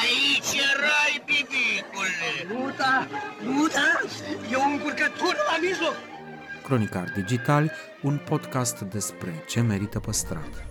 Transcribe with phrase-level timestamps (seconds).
[0.00, 2.32] Aici erai, bibicule!
[2.48, 3.06] Nu da,
[3.44, 4.00] nu da,
[4.50, 5.94] e o încurcătură la mijloc.
[6.62, 10.66] Cronicar Digital, un podcast despre ce merită păstrat.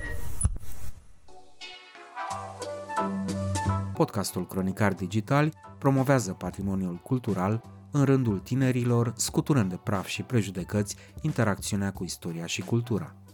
[3.94, 11.92] Podcastul Cronicar Digital promovează patrimoniul cultural în rândul tinerilor, scuturând de praf și prejudecăți interacțiunea
[11.92, 13.16] cu istoria și cultura.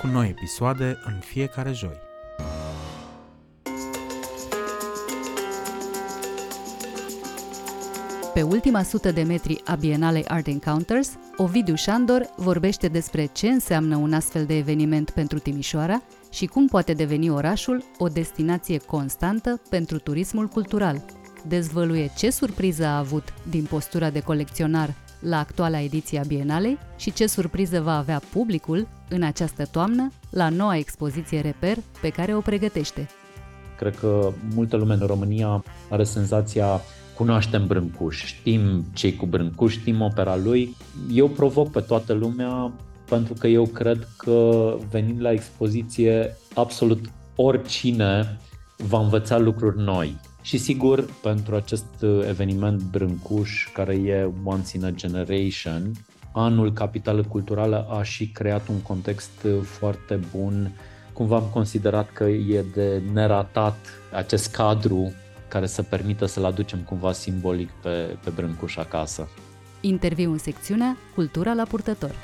[0.00, 1.98] Cu noi episoade în fiecare joi.
[8.34, 13.96] Pe ultima sută de metri a Bienalei Art Encounters, Ovidiu Șandor vorbește despre ce înseamnă
[13.96, 19.98] un astfel de eveniment pentru Timișoara și cum poate deveni orașul o destinație constantă pentru
[19.98, 21.04] turismul cultural.
[21.46, 27.12] Dezvăluie ce surpriză a avut din postura de colecționar la actuala ediție a Bienalei și
[27.12, 32.40] ce surpriză va avea publicul în această toamnă la noua expoziție Reper pe care o
[32.40, 33.08] pregătește.
[33.78, 36.80] Cred că multă lume în România are senzația
[37.16, 40.76] cunoaștem Brâncuș, știm ce cu Brâncuș, știm opera lui.
[41.12, 42.72] Eu provoc pe toată lumea
[43.08, 48.38] pentru că eu cred că venind la expoziție absolut oricine
[48.76, 50.20] va învăța lucruri noi.
[50.42, 55.92] Și sigur, pentru acest eveniment Brâncuș, care e once in a generation,
[56.32, 60.72] anul Capitală Culturală a și creat un context foarte bun.
[61.12, 63.76] Cumva am considerat că e de neratat
[64.12, 65.12] acest cadru
[65.48, 69.28] care să permită să-l aducem cumva simbolic pe, pe Brâncuș acasă.
[69.80, 72.14] Interviu în secțiunea Cultura la purtător.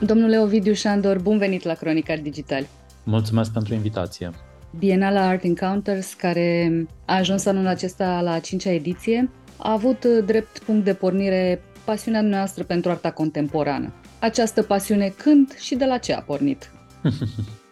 [0.00, 2.66] Domnule Ovidiu Șandor, bun venit la Cronicar Digital.
[3.04, 4.30] Mulțumesc pentru invitație.
[4.78, 6.70] Bienala Art Encounters, care
[7.04, 12.20] a ajuns anul acesta la a cincea ediție, a avut drept punct de pornire pasiunea
[12.20, 13.92] noastră pentru arta contemporană.
[14.20, 16.70] Această pasiune când și de la ce a pornit?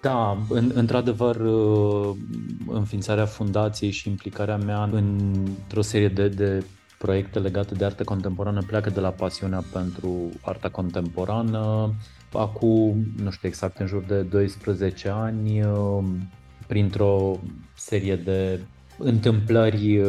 [0.03, 1.41] Da, în, într-adevăr,
[2.67, 6.65] înființarea fundației și implicarea mea într-o serie de, de
[6.99, 11.95] proiecte legate de artă contemporană pleacă de la pasiunea pentru arta contemporană.
[12.33, 15.61] Acum, nu știu exact, în jur de 12 ani,
[16.67, 17.39] printr-o
[17.77, 18.61] serie de
[18.99, 20.01] întâmplări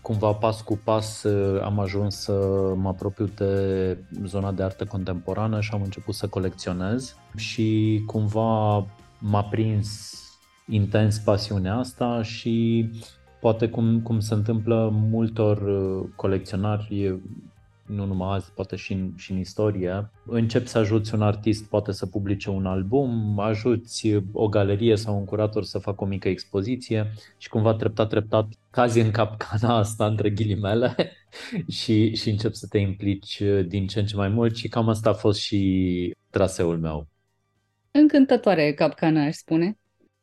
[0.00, 1.24] cumva pas cu pas
[1.62, 2.32] am ajuns să
[2.76, 7.16] mă apropiu de zona de artă contemporană și am început să colecționez.
[7.36, 8.86] Și cumva
[9.18, 10.16] m-a prins
[10.68, 12.88] intens pasiunea asta și
[13.40, 15.62] poate cum, cum se întâmplă multor
[16.16, 17.20] colecționari
[17.86, 21.92] nu numai azi, poate și în, și în istorie, începi să ajuți un artist, poate
[21.92, 27.12] să publice un album, ajuți o galerie sau un curator să facă o mică expoziție
[27.36, 30.94] și cumva treptat, treptat cazi în capcana asta, între ghilimele,
[31.80, 35.10] și, și începi să te implici din ce în ce mai mult și cam asta
[35.10, 37.06] a fost și traseul meu.
[37.90, 39.78] Încântătoare capcana, aș spune.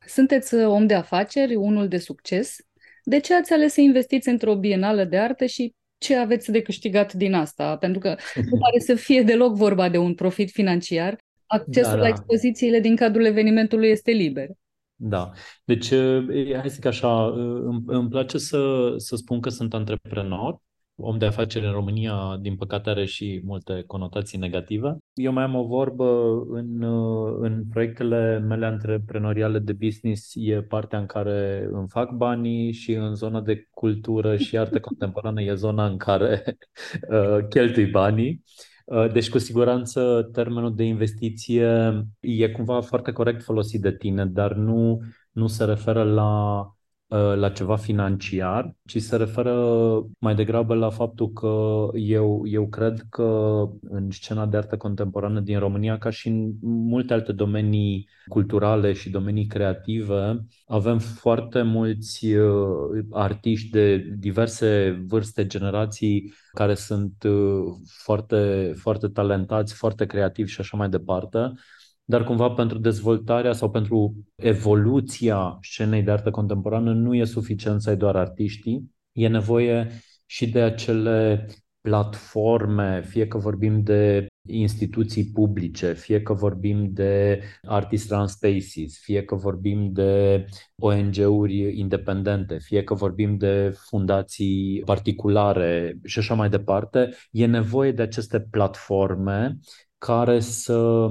[0.05, 2.57] Sunteți om de afaceri, unul de succes.
[3.03, 7.13] De ce ați ales să investiți într-o bienală de artă și ce aveți de câștigat
[7.13, 11.17] din asta, pentru că nu pare să fie deloc vorba de un profit financiar.
[11.45, 12.01] Accesul da, da.
[12.01, 14.47] la expozițiile din cadrul evenimentului este liber.
[14.95, 15.31] Da.
[15.65, 15.89] Deci,
[16.53, 17.25] hai să zic așa,
[17.65, 20.61] îmi, îmi place să, să spun că sunt antreprenor
[21.01, 24.97] om de afaceri în România, din păcate, are și multe conotații negative.
[25.13, 26.83] Eu mai am o vorbă în,
[27.39, 33.15] în proiectele mele antreprenoriale de business, e partea în care îmi fac banii și în
[33.15, 36.43] zona de cultură și artă contemporană e zona în care
[37.09, 38.43] uh, cheltui banii.
[38.85, 44.53] Uh, deci, cu siguranță, termenul de investiție e cumva foarte corect folosit de tine, dar
[44.53, 44.99] nu,
[45.31, 46.78] nu se referă la Uh,
[47.15, 49.53] la ceva financiar, ci se referă
[50.19, 55.59] mai degrabă la faptul că eu, eu cred că în scena de artă contemporană din
[55.59, 63.05] România, ca și în multe alte domenii culturale și domenii creative, avem foarte mulți uh,
[63.11, 67.63] artiști de diverse vârste, generații, care sunt uh,
[68.03, 71.53] foarte, foarte talentați, foarte creativi și așa mai departe
[72.09, 77.89] dar cumva pentru dezvoltarea sau pentru evoluția scenei de artă contemporană nu e suficient să
[77.89, 79.87] ai doar artiștii, e nevoie
[80.25, 81.47] și de acele
[81.81, 89.23] platforme, fie că vorbim de instituții publice, fie că vorbim de Artist Run Spaces, fie
[89.23, 90.45] că vorbim de
[90.81, 98.01] ONG-uri independente, fie că vorbim de fundații particulare și așa mai departe, e nevoie de
[98.01, 99.57] aceste platforme
[99.97, 101.09] care să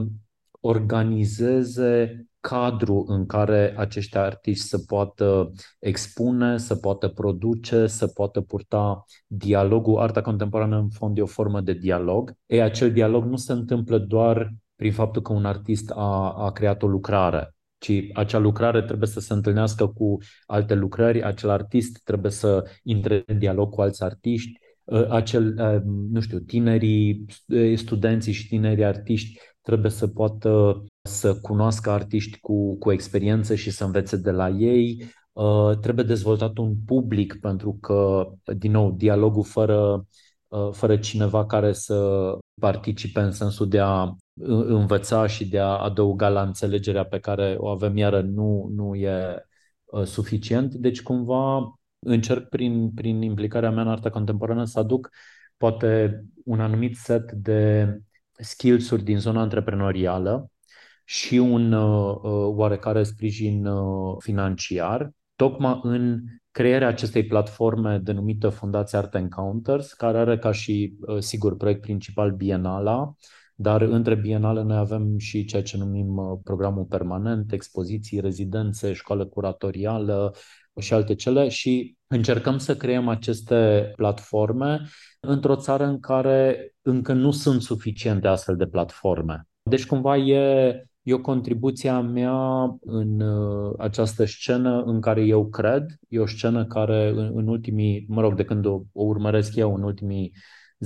[0.60, 9.04] organizeze cadru în care acești artiști să poată expune, să poată produce, să poată purta
[9.26, 9.98] dialogul.
[9.98, 12.32] Arta contemporană, în fond, e o formă de dialog.
[12.46, 16.82] E, acel dialog nu se întâmplă doar prin faptul că un artist a, a creat
[16.82, 22.30] o lucrare, ci acea lucrare trebuie să se întâlnească cu alte lucrări, acel artist trebuie
[22.30, 24.58] să intre în dialog cu alți artiști,
[25.08, 25.54] acel,
[26.10, 27.24] nu știu, tinerii
[27.74, 29.38] studenții și tinerii artiști
[29.68, 35.04] trebuie să poată să cunoască artiști cu, cu experiență și să învețe de la ei.
[35.32, 40.06] Uh, trebuie dezvoltat un public pentru că, din nou, dialogul fără,
[40.48, 44.14] uh, fără cineva care să participe în sensul de a
[44.66, 49.44] învăța și de a adăuga la înțelegerea pe care o avem iară nu, nu e
[49.84, 50.74] uh, suficient.
[50.74, 55.10] Deci, cumva, încerc prin, prin implicarea mea în arta contemporană să aduc
[55.56, 57.86] poate un anumit set de
[58.38, 60.50] skills-uri din zona antreprenorială
[61.04, 66.20] și un uh, uh, oarecare sprijin uh, financiar, tocmai în
[66.50, 72.32] crearea acestei platforme denumită Fundația Art Encounters, care are ca și, uh, sigur, proiect principal
[72.32, 73.14] Bienala,
[73.54, 79.26] dar între bienale noi avem și ceea ce numim uh, programul permanent, expoziții, rezidențe, școală
[79.26, 80.34] curatorială
[80.80, 84.80] și alte cele și încercăm să creăm aceste platforme
[85.20, 89.46] într-o țară în care încă nu sunt suficiente astfel de platforme.
[89.62, 90.72] Deci cumva e,
[91.02, 95.84] e o contribuție a mea în uh, această scenă în care eu cred.
[96.08, 99.74] E o scenă care în, în ultimii, mă rog, de când o, o urmăresc eu
[99.74, 100.32] în ultimii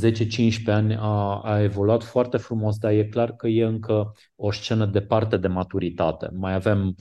[0.01, 4.87] 10-15 ani a, a evoluat foarte frumos, dar e clar că e încă o scenă
[4.87, 6.31] departe de maturitate.
[6.35, 6.95] Mai avem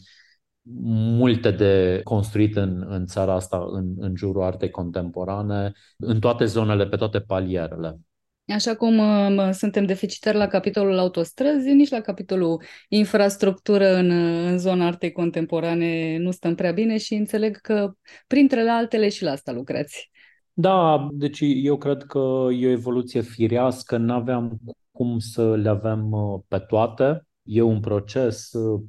[0.64, 6.88] multe de construit în, în țara asta, în, în jurul artei contemporane, în toate zonele,
[6.88, 8.00] pe toate palierele.
[8.48, 14.10] Așa cum uh, suntem deficitari la capitolul autostrăzi, nici la capitolul infrastructură în,
[14.46, 17.92] în zona artei contemporane nu stăm prea bine și înțeleg că
[18.28, 20.10] printre altele și la asta lucrați.
[20.54, 24.60] Da, deci eu cred că e o evoluție firească, nu aveam
[24.92, 27.26] cum să le avem uh, pe toate.
[27.54, 28.82] E un proces, uh,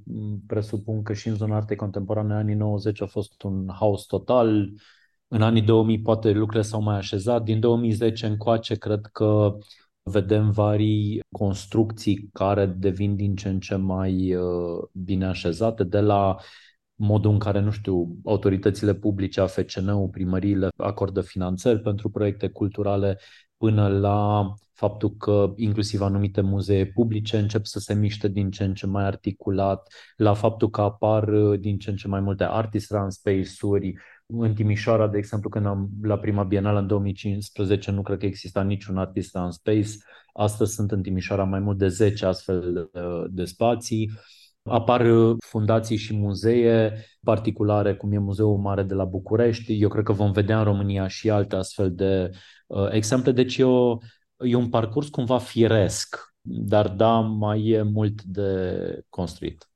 [0.47, 4.71] presupun că și în zona artei contemporane anii 90 a fost un haos total,
[5.29, 9.59] în anii 2000 poate lucrurile s-au mai așezat, din 2010 încoace cred că
[10.03, 16.37] vedem varii construcții care devin din ce în ce mai uh, bine așezate, de la
[16.95, 23.19] modul în care, nu știu, autoritățile publice, AFCN-ul, primăriile acordă finanțări pentru proiecte culturale,
[23.63, 28.75] până la faptul că inclusiv anumite muzee publice încep să se miște din ce în
[28.75, 32.91] ce mai articulat, la faptul că apar uh, din ce în ce mai multe artist
[32.91, 33.95] run space-uri.
[34.27, 38.63] În Timișoara, de exemplu, când am la prima bienală în 2015, nu cred că exista
[38.63, 39.91] niciun artist run space.
[40.33, 44.11] Astăzi sunt în Timișoara mai mult de 10 astfel uh, de spații.
[44.63, 49.81] Apar uh, fundații și muzee particulare, cum e Muzeul Mare de la București.
[49.81, 52.39] Eu cred că vom vedea în România și alte astfel de uh,
[52.91, 53.33] exemple.
[53.33, 53.99] Deci e, o,
[54.37, 59.67] e un parcurs cumva firesc, dar da, mai e mult de construit.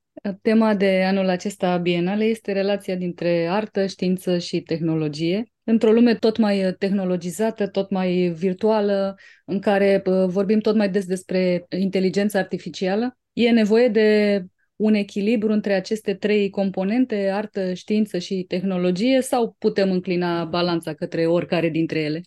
[0.42, 5.52] Tema de anul acesta bienale este relația dintre artă, știință și tehnologie.
[5.64, 11.06] Într-o lume tot mai tehnologizată, tot mai virtuală, în care uh, vorbim tot mai des
[11.06, 14.42] despre inteligența artificială, e nevoie de
[14.76, 21.26] un echilibru între aceste trei componente, artă, știință și tehnologie, sau putem înclina balanța către
[21.26, 22.20] oricare dintre ele?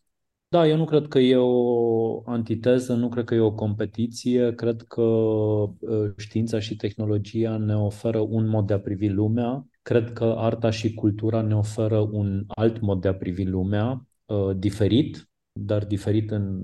[0.51, 4.82] Da, eu nu cred că e o antiteză, nu cred că e o competiție, cred
[4.82, 10.24] că ă, știința și tehnologia ne oferă un mod de a privi lumea, cred că
[10.38, 15.86] arta și cultura ne oferă un alt mod de a privi lumea, ă, diferit, dar
[15.86, 16.62] diferit în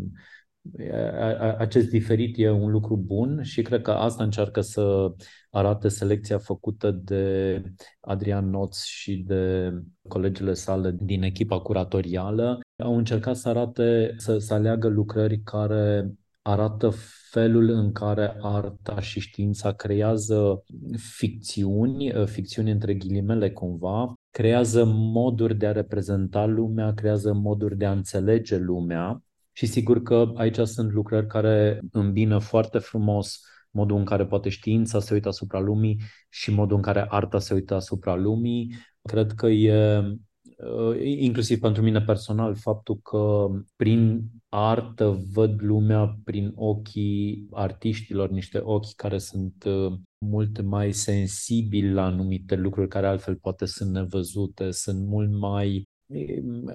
[1.58, 5.14] acest diferit e un lucru bun și cred că asta încearcă să
[5.50, 7.62] arate selecția făcută de
[8.00, 9.74] Adrian Noț și de
[10.08, 12.60] colegele sale din echipa curatorială.
[12.84, 16.92] Au încercat să arate, să, să aleagă lucrări care arată
[17.30, 20.64] felul în care arta și știința creează
[20.98, 27.92] ficțiuni, ficțiuni între ghilimele cumva, creează moduri de a reprezenta lumea, creează moduri de a
[27.92, 29.24] înțelege lumea
[29.58, 33.40] și sigur că aici sunt lucrări care îmbină foarte frumos
[33.76, 37.54] modul în care poate știința se uită asupra lumii și modul în care arta se
[37.54, 38.76] uită asupra lumii.
[39.02, 46.52] Cred că e uh, inclusiv pentru mine personal, faptul că prin artă văd lumea prin
[46.56, 53.36] ochii artiștilor, niște ochi care sunt uh, mult mai sensibili la anumite lucruri care altfel
[53.36, 56.74] poate sunt nevăzute, sunt mult mai um,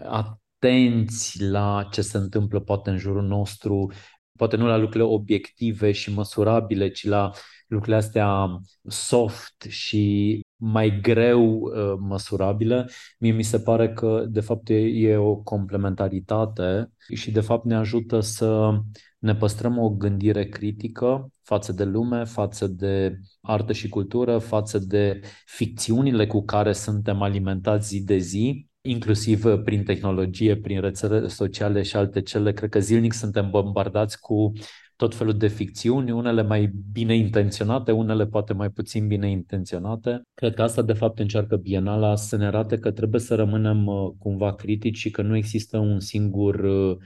[0.61, 3.93] atenți la ce se întâmplă poate în jurul nostru,
[4.38, 7.31] poate nu la lucrurile obiective și măsurabile, ci la
[7.67, 12.88] lucrurile astea soft și mai greu uh, măsurabile,
[13.19, 17.75] mie mi se pare că de fapt e, e o complementaritate și de fapt ne
[17.75, 18.81] ajută să
[19.19, 25.21] ne păstrăm o gândire critică față de lume, față de artă și cultură, față de
[25.47, 31.96] ficțiunile cu care suntem alimentați zi de zi, inclusiv prin tehnologie, prin rețele sociale și
[31.96, 32.52] alte cele.
[32.52, 34.52] Cred că zilnic suntem bombardați cu
[34.96, 40.22] tot felul de ficțiuni, unele mai bine intenționate, unele poate mai puțin bine intenționate.
[40.34, 44.10] Cred că asta de fapt încearcă Bienala să ne arate că trebuie să rămânem uh,
[44.18, 46.96] cumva critici și că nu există un singur uh,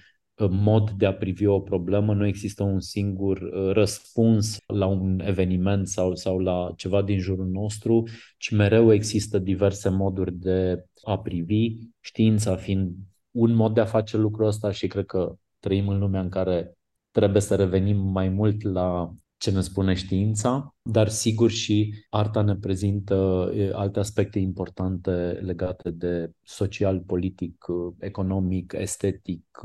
[0.50, 5.88] mod de a privi o problemă, nu există un singur uh, răspuns la un eveniment
[5.88, 8.02] sau, sau la ceva din jurul nostru,
[8.38, 12.92] ci mereu există diverse moduri de a privi, știința fiind
[13.30, 16.76] un mod de a face lucrul ăsta și cred că trăim în lumea în care
[17.10, 19.14] trebuie să revenim mai mult la
[19.44, 25.10] ce ne spune știința, dar sigur și arta ne prezintă alte aspecte importante
[25.42, 27.64] legate de social, politic,
[27.98, 29.60] economic, estetic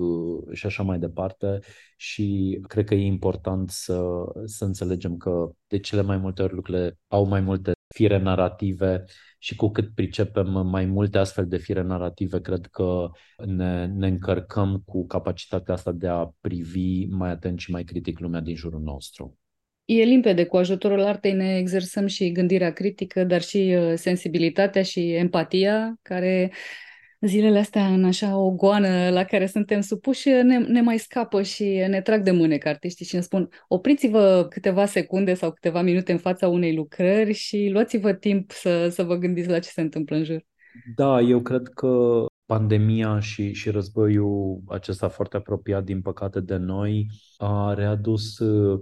[0.52, 1.60] și așa mai departe
[1.98, 4.02] și cred că e important să,
[4.46, 9.06] să înțelegem că de cele mai multe ori lucrurile au mai multe fire narrative
[9.38, 13.10] și cu cât pricepem mai multe astfel de fire narrative, cred că
[13.46, 18.42] ne, ne încărcăm cu capacitatea asta de a privi mai atent și mai critic lumea
[18.42, 19.38] din jurul nostru.
[19.92, 25.14] E limpede, cu ajutorul artei ne exersăm și gândirea critică, dar și uh, sensibilitatea și
[25.14, 26.52] empatia, care
[27.22, 31.64] zilele astea în așa o goană la care suntem supuși ne, ne mai scapă și
[31.64, 36.12] ne trag de mâne ca artiștii și ne spun opriți-vă câteva secunde sau câteva minute
[36.12, 40.16] în fața unei lucrări și luați-vă timp să, să vă gândiți la ce se întâmplă
[40.16, 40.46] în jur.
[40.96, 47.08] Da, eu cred că pandemia și, și războiul acesta foarte apropiat, din păcate, de noi,
[47.38, 48.80] a readus Uh,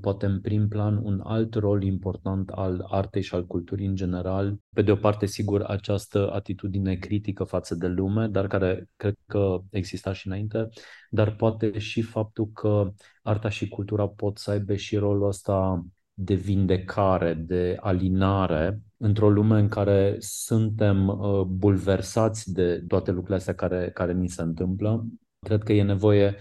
[0.00, 4.56] poate în prim plan un alt rol important al artei și al culturii în general.
[4.74, 9.58] Pe de o parte, sigur, această atitudine critică față de lume, dar care cred că
[9.70, 10.68] exista și înainte,
[11.10, 15.86] dar poate și faptul că arta și cultura pot să aibă și rolul ăsta
[16.18, 23.54] de vindecare, de alinare într-o lume în care suntem uh, bulversați de toate lucrurile astea
[23.54, 25.06] care, care ni se întâmplă.
[25.38, 26.36] Cred că e nevoie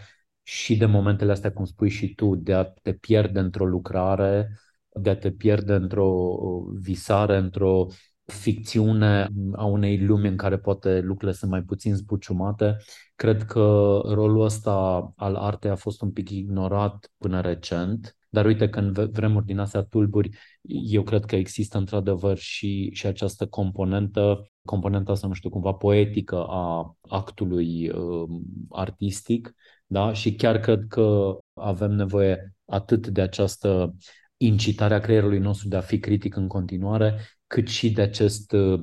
[0.48, 4.60] și de momentele astea, cum spui și tu, de a te pierde într-o lucrare,
[5.02, 6.38] de a te pierde într-o
[6.74, 7.88] visare, într-o
[8.26, 12.78] ficțiune a unei lumi în care poate lucrurile sunt mai puțin zbuciumate.
[13.16, 18.70] Cred că rolul ăsta al artei a fost un pic ignorat până recent, dar uite
[18.70, 20.30] că în vremuri din astea tulburi,
[20.68, 26.46] eu cred că există într-adevăr și, și această componentă, componenta asta, nu știu, cumva poetică
[26.48, 28.30] a actului uh,
[28.70, 29.54] artistic,
[29.86, 30.14] da?
[30.14, 33.96] Și chiar cred că avem nevoie atât de această
[34.38, 38.82] incitare a creierului nostru de a fi critic în continuare, cât și de acest uh,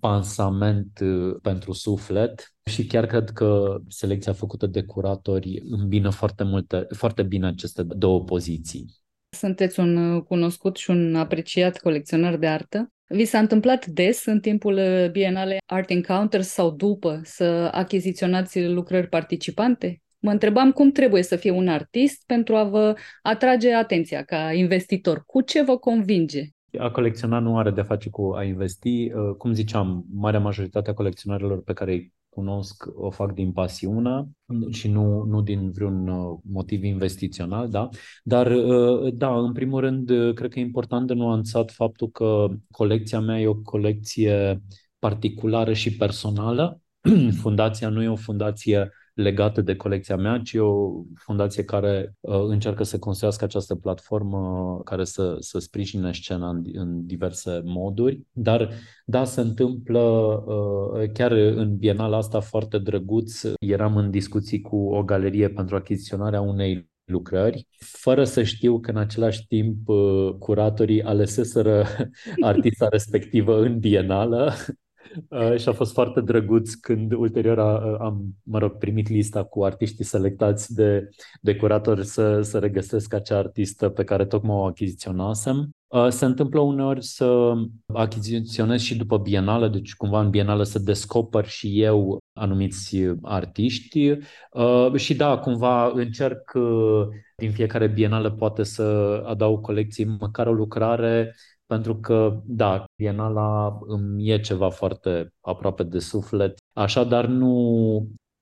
[0.00, 6.86] pansament uh, pentru suflet și chiar cred că selecția făcută de curatori îmbină foarte, multe,
[6.96, 8.94] foarte bine aceste două poziții.
[9.36, 12.88] Sunteți un uh, cunoscut și un apreciat colecționar de artă.
[13.06, 14.80] Vi s-a întâmplat des în timpul
[15.12, 20.03] Bienale Art Encounters sau după să achiziționați lucrări participante?
[20.24, 25.22] Mă întrebam cum trebuie să fie un artist pentru a vă atrage atenția ca investitor.
[25.26, 26.42] Cu ce vă convinge?
[26.78, 29.12] A colecționa nu are de a face cu a investi.
[29.12, 34.28] Uh, cum ziceam, marea majoritate a colecționarilor pe care îi cunosc o fac din pasiune
[34.70, 37.88] și nu, nu din vreun uh, motiv investițional, da?
[38.22, 43.20] Dar, uh, da, în primul rând, cred că e important de nuanțat faptul că colecția
[43.20, 44.62] mea e o colecție
[44.98, 46.80] particulară și personală.
[47.42, 52.82] Fundația nu e o fundație legată de colecția mea, ci o fundație care uh, încearcă
[52.82, 58.20] să construiască această platformă care să, să sprijine scena în, în diverse moduri.
[58.32, 58.70] Dar,
[59.04, 63.42] da, se întâmplă uh, chiar în bienala asta foarte drăguț.
[63.58, 68.96] Eram în discuții cu o galerie pentru achiziționarea unei lucrări, fără să știu că în
[68.96, 71.86] același timp uh, curatorii aleseseră
[72.40, 74.52] artista respectivă în bienală
[75.28, 79.64] Uh, și a fost foarte drăguț când ulterior a, am, mă rog, primit lista cu
[79.64, 81.08] artiștii selectați de,
[81.40, 85.70] de curatori să, să regăsesc acea artistă pe care tocmai o achiziționasem.
[85.86, 87.52] Uh, se întâmplă uneori să
[87.86, 94.10] achiziționez și după bienală, deci cumva în bienală să descoper și eu anumiți artiști
[94.50, 96.52] uh, și da, cumva încerc
[97.36, 98.82] din fiecare bienală poate să
[99.26, 101.34] adaug colecții măcar o lucrare
[101.74, 107.48] pentru că, da, Bienala îmi e ceva foarte aproape de suflet, așa, dar nu,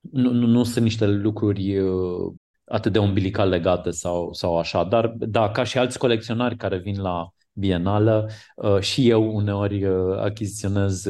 [0.01, 2.33] nu, nu, nu sunt niște lucruri uh,
[2.65, 7.01] atât de umbilical legate sau, sau așa, dar da, ca și alți colecționari care vin
[7.01, 11.07] la bienală uh, și eu uneori uh, achiziționez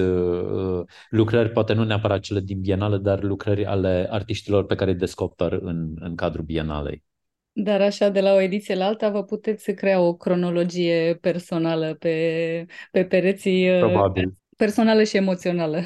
[1.09, 5.53] lucrări, poate nu neapărat cele din bienală, dar lucrări ale artiștilor pe care îi descoper
[5.53, 7.03] în, în cadrul bienalei.
[7.53, 12.67] Dar așa, de la o ediție la alta, vă puteți crea o cronologie personală pe,
[12.91, 14.35] pe pereții uh, Probabil.
[14.57, 15.83] personală și emoțională.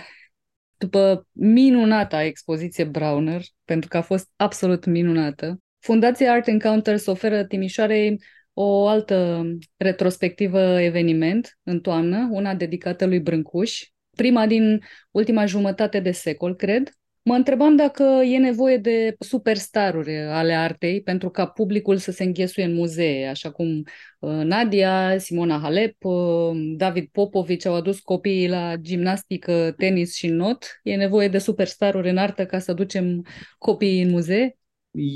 [0.78, 8.20] După minunata expoziție Browner, pentru că a fost absolut minunată, Fundația Art Encounters oferă Timișoarei
[8.52, 9.44] o altă
[9.76, 13.82] retrospectivă eveniment în toamnă, una dedicată lui Brâncuș,
[14.16, 14.80] prima din
[15.10, 16.90] ultima jumătate de secol, cred,
[17.28, 22.64] Mă întrebam dacă e nevoie de superstaruri ale artei pentru ca publicul să se înghesuie
[22.64, 23.82] în muzee, așa cum
[24.18, 30.64] uh, Nadia, Simona Halep, uh, David Popovici au adus copiii la gimnastică, tenis și not.
[30.82, 33.26] E nevoie de superstaruri în artă ca să ducem
[33.58, 34.58] copiii în muzee?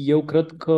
[0.04, 0.76] Eu cred că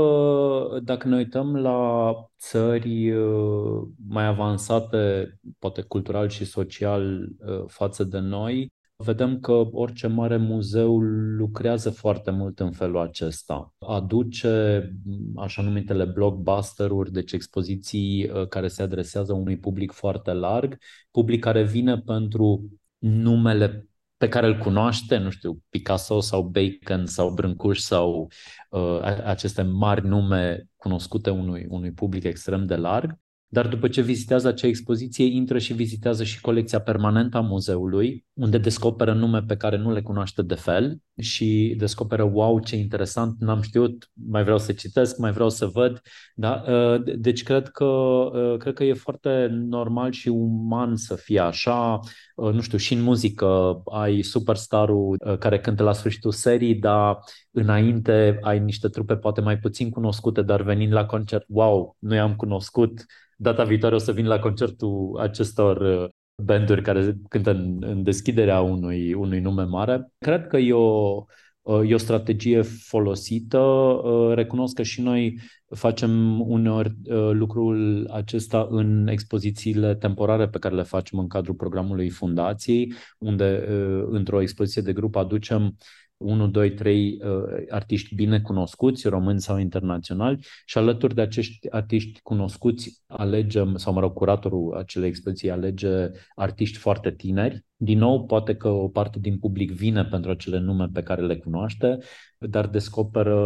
[0.82, 7.28] dacă ne uităm la țări uh, mai avansate, poate cultural și social,
[7.66, 8.72] față de noi,
[9.02, 10.98] vedem că orice mare muzeu
[11.36, 13.74] lucrează foarte mult în felul acesta.
[13.78, 14.90] Aduce
[15.36, 20.78] așa numitele blockbuster-uri, deci expoziții uh, care se adresează unui public foarte larg,
[21.10, 27.30] public care vine pentru numele pe care îl cunoaște, nu știu, Picasso sau Bacon sau
[27.30, 28.30] Brâncuș sau
[28.70, 33.18] uh, aceste mari nume cunoscute unui, unui public extrem de larg
[33.52, 38.58] dar după ce vizitează acea expoziție, intră și vizitează și colecția permanentă a muzeului, unde
[38.58, 43.60] descoperă nume pe care nu le cunoaște de fel și descoperă, wow, ce interesant, n-am
[43.60, 46.00] știut, mai vreau să citesc, mai vreau să văd.
[46.34, 46.64] Da?
[46.68, 51.98] Uh, deci cred că, uh, cred că e foarte normal și uman să fie așa.
[52.36, 57.18] Uh, nu știu, și în muzică ai superstarul care cântă la sfârșitul serii, dar
[57.50, 62.34] înainte ai niște trupe poate mai puțin cunoscute, dar venind la concert, wow, nu i-am
[62.36, 63.04] cunoscut,
[63.42, 66.08] data viitoare o să vin la concertul acestor uh,
[66.42, 70.12] banduri care cântă în, în deschiderea unui, unui nume mare.
[70.18, 71.24] Cred că e o,
[71.62, 73.58] uh, e o strategie folosită.
[73.58, 75.38] Uh, recunosc că și noi
[75.74, 76.92] facem uneori
[77.32, 83.64] lucrul acesta în expozițiile temporare pe care le facem în cadrul programului fundației, unde
[84.10, 85.76] într-o expoziție de grup aducem
[86.22, 92.20] 1, 2, 3 uh, artiști bine cunoscuți, români sau internaționali, și alături de acești artiști
[92.22, 97.64] cunoscuți alegem, sau mă rog, curatorul acelei expoziții alege artiști foarte tineri.
[97.76, 101.36] Din nou, poate că o parte din public vine pentru acele nume pe care le
[101.36, 101.98] cunoaște,
[102.38, 103.36] dar descoperă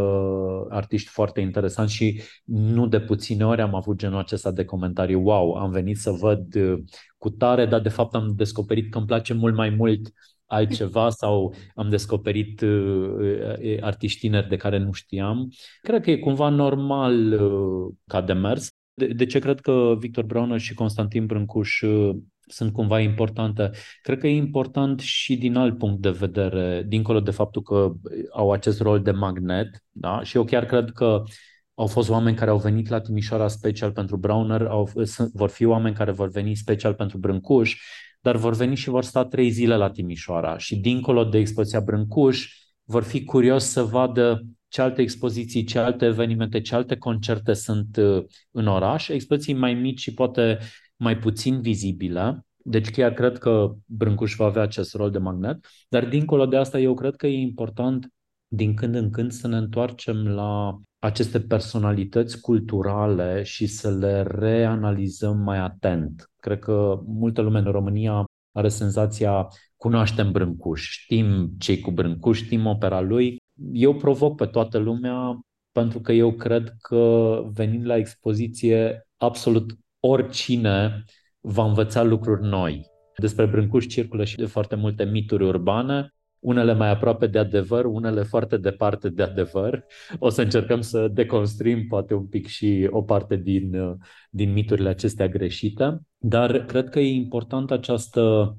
[0.69, 5.15] artiști foarte interesanți și nu de puține ori am avut genul acesta de comentarii.
[5.15, 6.79] Wow, am venit să văd uh,
[7.19, 10.13] cu tare, dar de fapt am descoperit că îmi place mult mai mult
[10.47, 15.53] altceva sau am descoperit uh, uh, artiști tineri de care nu știam.
[15.81, 18.69] Cred că e cumva normal uh, ca demers.
[18.95, 21.83] De, de ce cred că Victor Brauner și Constantin Brâncuș
[22.47, 23.71] sunt cumva importante.
[24.03, 27.93] Cred că e important și din alt punct de vedere, dincolo de faptul că
[28.33, 30.23] au acest rol de magnet, da?
[30.23, 31.23] și eu chiar cred că
[31.75, 34.91] au fost oameni care au venit la Timișoara special pentru Browner, au,
[35.33, 37.77] vor fi oameni care vor veni special pentru Brâncuș
[38.27, 42.55] dar vor veni și vor sta trei zile la Timișoara și dincolo de expoziția Brâncuș
[42.85, 47.97] vor fi curios să vadă ce alte expoziții, ce alte evenimente, ce alte concerte sunt
[47.97, 50.59] uh, în oraș, expoziții mai mici și poate
[50.97, 52.47] mai puțin vizibile.
[52.57, 56.79] Deci chiar cred că Brâncuș va avea acest rol de magnet, dar dincolo de asta
[56.79, 58.13] eu cred că e important
[58.49, 65.39] din când în când să ne întoarcem la aceste personalități culturale și să le reanalizăm
[65.39, 66.31] mai atent.
[66.47, 72.67] Cred că multă lume în România are senzația cunoaștem Brâncuș, știm ce cu Brâncuș, știm
[72.67, 73.37] opera lui.
[73.73, 75.41] Eu provoc pe toată lumea
[75.73, 81.05] pentru că eu cred că venind la expoziție absolut oricine
[81.41, 82.87] va învăța lucruri noi.
[83.17, 88.23] Despre Brâncuș circulă și de foarte multe mituri urbane unele mai aproape de adevăr, unele
[88.23, 89.85] foarte departe de adevăr.
[90.19, 93.97] O să încercăm să deconstruim poate un pic și o parte din,
[94.31, 98.57] din miturile acestea greșite, dar cred că e important această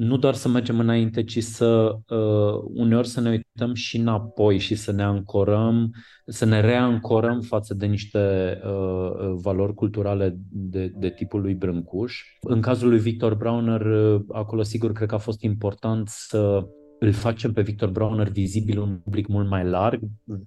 [0.00, 4.74] nu doar să mergem înainte, ci să uh, uneori să ne uităm și înapoi și
[4.74, 5.90] să ne ancorăm,
[6.26, 8.18] să ne reancorăm față de niște
[8.64, 12.22] uh, valori culturale de, de tipul lui Brâncuș.
[12.40, 16.66] În cazul lui Victor Brauner, uh, acolo sigur cred că a fost important să
[17.00, 20.00] îl facem pe Victor Brauner vizibil un public mult mai larg.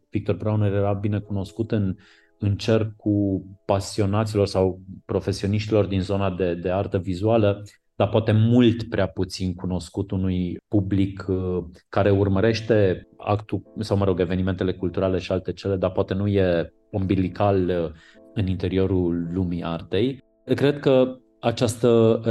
[0.09, 1.95] Victor Brauner era bine cunoscut în,
[2.39, 2.55] în
[2.95, 7.63] cu pasionaților sau profesioniștilor din zona de, de artă vizuală,
[7.95, 14.19] dar poate mult prea puțin cunoscut unui public uh, care urmărește actul, sau mă rog,
[14.19, 17.91] evenimentele culturale și alte cele, dar poate nu e umbilical uh,
[18.33, 20.23] în interiorul lumii artei.
[20.55, 22.21] Cred că această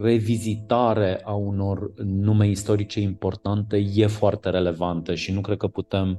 [0.00, 6.18] revizitare a unor nume istorice importante e foarte relevantă și nu cred că putem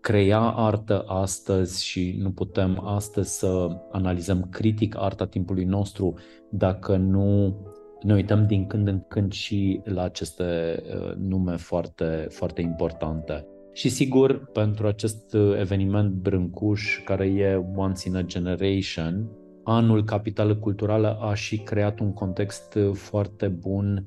[0.00, 6.14] crea artă astăzi și nu putem astăzi să analizăm critic arta timpului nostru
[6.50, 7.56] dacă nu
[8.02, 13.46] ne uităm din când în când și la aceste uh, nume foarte, foarte importante.
[13.72, 19.28] Și sigur, pentru acest uh, eveniment Brâncuș, care e once in a generation,
[19.64, 24.06] anul Capitală Culturală a și creat un context uh, foarte bun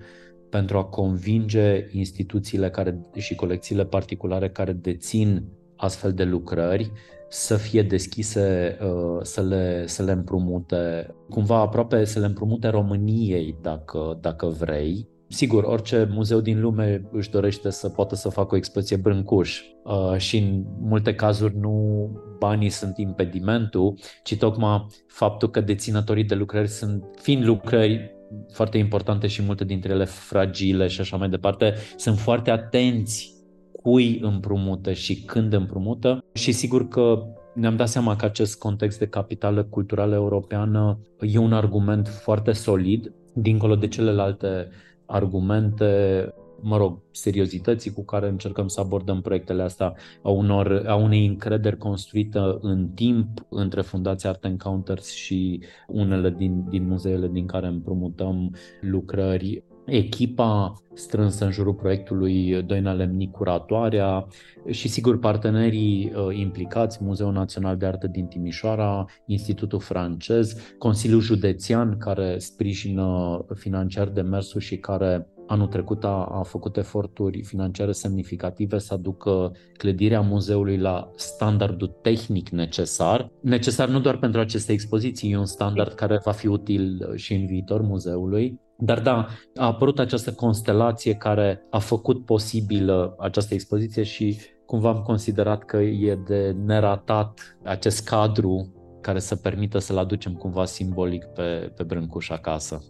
[0.50, 5.44] pentru a convinge instituțiile care, și colecțiile particulare care dețin
[5.76, 6.92] astfel de lucrări
[7.30, 13.58] să fie deschise, uh, să le, să le împrumute, cumva aproape să le împrumute României,
[13.62, 15.08] dacă, dacă vrei.
[15.30, 20.18] Sigur, orice muzeu din lume își dorește să poată să facă o expoziție brâncuș uh,
[20.18, 22.10] și în multe cazuri nu
[22.40, 28.16] banii sunt impedimentul, ci tocmai faptul că deținătorii de lucrări sunt, fiind lucrări
[28.52, 33.36] foarte importante și multe dintre ele fragile și așa mai departe, sunt foarte atenți
[33.72, 36.24] cui împrumută și când împrumută.
[36.34, 41.54] Și sigur că ne-am dat seama că acest context de capitală culturală europeană e un
[41.54, 44.68] argument foarte solid, dincolo de celelalte
[45.08, 51.26] argumente, mă rog, seriozității cu care încercăm să abordăm proiectele astea, a, unor, a unei
[51.26, 57.68] încrederi construită în timp între Fundația Art Encounters și unele din, din muzeele din care
[57.68, 64.28] împrumutăm lucrări echipa strânsă în jurul proiectului Doina Lemni Curatoarea
[64.70, 71.98] și sigur partenerii uh, implicați, Muzeul Național de Artă din Timișoara, Institutul Francez, Consiliul Județean
[71.98, 78.94] care sprijină financiar demersul și care anul trecut a, a făcut eforturi financiare semnificative să
[78.94, 83.32] aducă clădirea muzeului la standardul tehnic necesar.
[83.42, 87.46] Necesar nu doar pentru aceste expoziții, e un standard care va fi util și în
[87.46, 88.60] viitor muzeului.
[88.80, 95.02] Dar da, a apărut această constelație care a făcut posibilă această expoziție și cumva am
[95.02, 101.72] considerat că e de neratat acest cadru care să permită să-l aducem cumva simbolic pe,
[101.76, 102.82] pe Brâncuș acasă.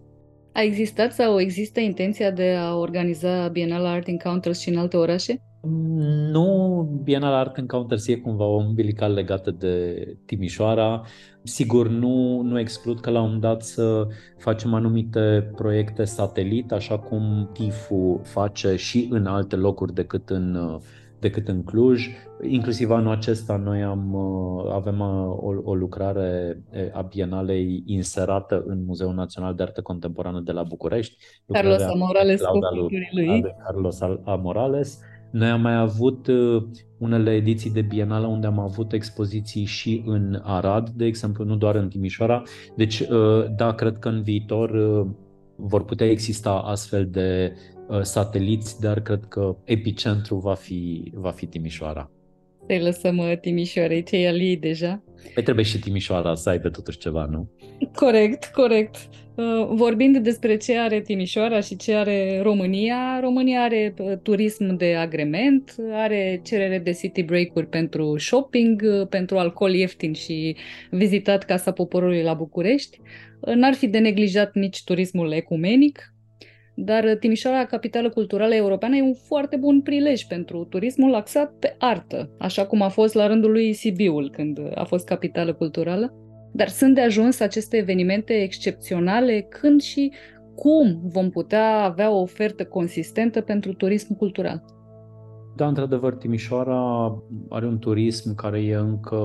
[0.57, 5.41] A existat sau există intenția de a organiza Bienala Art Encounters și în alte orașe?
[6.31, 11.01] Nu, Bienala Art Encounters e cumva o umbilical legată de Timișoara.
[11.43, 16.99] Sigur, nu, nu exclud că la un moment dat să facem anumite proiecte satelit, așa
[16.99, 20.79] cum TIFU face și în alte locuri decât în
[21.19, 22.07] decât în Cluj.
[22.41, 26.61] Inclusiv anul acesta noi am, uh, avem uh, o, o lucrare
[26.93, 31.15] a Bienalei inserată în Muzeul Național de Artă Contemporană de la București.
[31.47, 32.57] Carlos Amorales cu
[33.11, 33.45] lui.
[33.65, 34.99] Carlos Amorales.
[35.31, 36.63] Noi am mai avut uh,
[36.97, 41.75] unele ediții de Bienală unde am avut expoziții și în Arad, de exemplu, nu doar
[41.75, 42.41] în Timișoara.
[42.75, 43.03] Deci,
[43.55, 44.71] da, cred că în viitor
[45.55, 51.45] vor putea exista astfel de Uh, sateliți, dar cred că epicentru va fi, va fi
[51.45, 52.11] Timișoara.
[52.67, 55.03] Să-i lăsăm uh, Timișoarei, ce ali deja.
[55.33, 57.49] Păi trebuie și Timișoara să aibă totuși ceva, nu?
[57.95, 58.95] Corect, corect.
[59.35, 65.75] Uh, vorbind despre ce are Timișoara și ce are România, România are turism de agrement,
[65.91, 70.55] are cerere de city break-uri pentru shopping, pentru alcool ieftin și
[70.91, 72.99] vizitat Casa Poporului la București.
[73.55, 76.13] N-ar fi de neglijat nici turismul ecumenic,
[76.79, 82.29] dar Timișoara, capitală culturală europeană, e un foarte bun prilej pentru turismul axat pe artă,
[82.39, 86.13] așa cum a fost la rândul lui Sibiul când a fost capitală culturală.
[86.53, 90.11] Dar sunt de ajuns aceste evenimente excepționale când și
[90.55, 94.63] cum vom putea avea o ofertă consistentă pentru turism cultural?
[95.55, 97.13] Da, într-adevăr, Timișoara
[97.49, 99.17] are un turism care e încă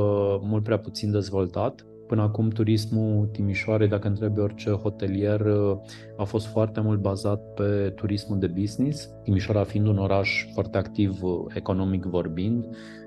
[0.43, 1.87] mult prea puțin dezvoltat.
[2.13, 5.47] Până acum turismul Timișoare, dacă întrebi orice hotelier,
[6.17, 9.09] a fost foarte mult bazat pe turismul de business.
[9.23, 11.21] Timișoara fiind un oraș foarte activ
[11.55, 12.67] economic vorbind,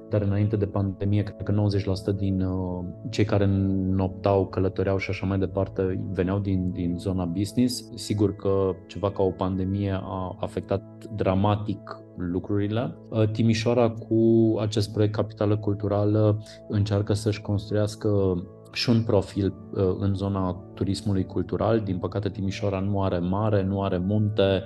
[0.09, 1.67] dar înainte de pandemie, cred că
[2.13, 3.45] 90% din uh, cei care
[3.89, 7.91] noptau, călătoreau și așa mai departe veneau din, din zona business.
[7.95, 10.83] Sigur că ceva ca o pandemie a afectat
[11.15, 12.95] dramatic lucrurile.
[13.09, 18.09] Uh, Timișoara cu acest proiect Capitală Culturală încearcă să-și construiască
[18.75, 21.79] și un profil uh, în zona turismului cultural.
[21.79, 24.63] Din păcate, Timișoara nu are mare, nu are munte,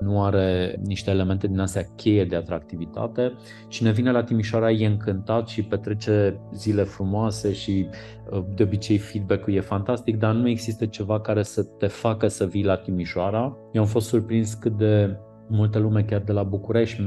[0.00, 3.32] nu are niște elemente din astea cheie de atractivitate.
[3.68, 7.86] Cine vine la Timișoara e încântat și petrece zile frumoase și
[8.30, 12.46] uh, de obicei feedback-ul e fantastic, dar nu există ceva care să te facă să
[12.46, 13.56] vii la Timișoara.
[13.72, 15.16] Eu am fost surprins cât de
[15.50, 17.02] multă lume chiar de la București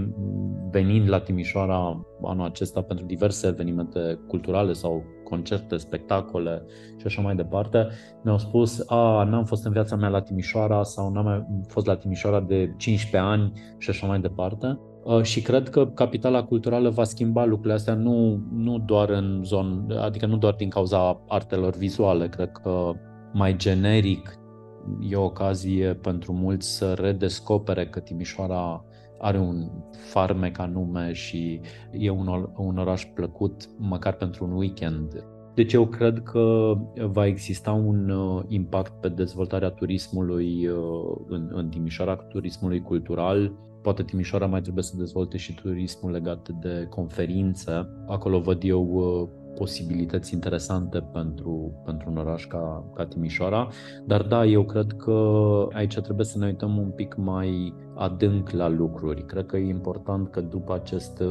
[0.71, 6.65] venind la Timișoara anul acesta pentru diverse evenimente culturale sau concerte, spectacole
[6.97, 7.87] și așa mai departe,
[8.23, 11.95] mi-au spus, a, n-am fost în viața mea la Timișoara sau n-am mai fost la
[11.95, 14.79] Timișoara de 15 ani și așa mai departe.
[15.21, 20.25] Și cred că capitala culturală va schimba lucrurile astea nu, nu doar în zonă, adică
[20.25, 22.91] nu doar din cauza artelor vizuale, cred că
[23.33, 24.37] mai generic
[24.99, 28.85] e o ocazie pentru mulți să redescopere că Timișoara
[29.19, 35.25] are un farmec anume și e un, un oraș plăcut măcar pentru un weekend.
[35.53, 41.69] Deci eu cred că va exista un uh, impact pe dezvoltarea turismului uh, în, în
[41.69, 43.53] Timișoara, turismului cultural.
[43.81, 47.71] Poate Timișoara mai trebuie să dezvolte și turismul legat de conferințe.
[48.07, 53.67] Acolo văd eu uh, posibilități interesante pentru, pentru un oraș ca, ca Timișoara.
[54.05, 58.67] Dar da, eu cred că aici trebuie să ne uităm un pic mai adânc la
[58.67, 59.25] lucruri.
[59.25, 61.23] Cred că e important că după acest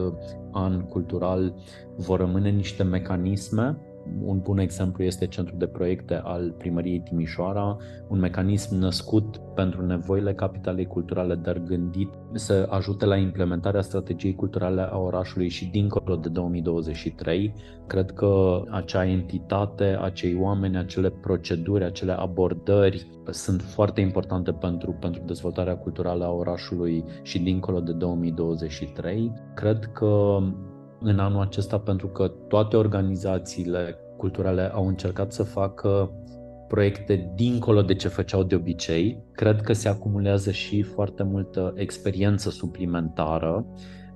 [0.52, 1.54] an cultural
[1.96, 3.78] vor rămâne niște mecanisme
[4.24, 7.76] un bun exemplu este Centrul de Proiecte al Primăriei Timișoara,
[8.08, 14.82] un mecanism născut pentru nevoile capitalei culturale, dar gândit să ajute la implementarea strategiei culturale
[14.90, 17.54] a orașului și dincolo de 2023.
[17.86, 25.22] Cred că acea entitate, acei oameni, acele proceduri, acele abordări sunt foarte importante pentru, pentru
[25.26, 29.32] dezvoltarea culturală a orașului și dincolo de 2023.
[29.54, 30.38] Cred că
[31.02, 36.10] în anul acesta pentru că toate organizațiile culturale au încercat să facă
[36.68, 39.24] proiecte dincolo de ce făceau de obicei.
[39.32, 43.66] Cred că se acumulează și foarte multă experiență suplimentară,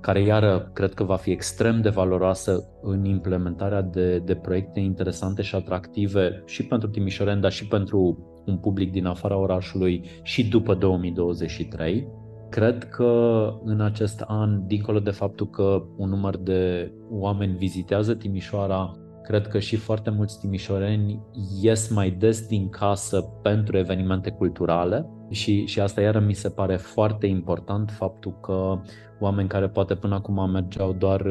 [0.01, 5.43] care iară cred că va fi extrem de valoroasă în implementarea de, de proiecte interesante
[5.43, 10.75] și atractive și pentru Timișoreni, dar și pentru un public din afara orașului și după
[10.75, 12.09] 2023.
[12.49, 18.93] Cred că în acest an, dincolo de faptul că un număr de oameni vizitează Timișoara,
[19.23, 21.21] cred că și foarte mulți timișoreni
[21.63, 25.11] ies mai des din casă pentru evenimente culturale.
[25.31, 28.81] Și, și asta iară mi se pare foarte important faptul că
[29.21, 31.27] oameni care poate până acum mergeau doar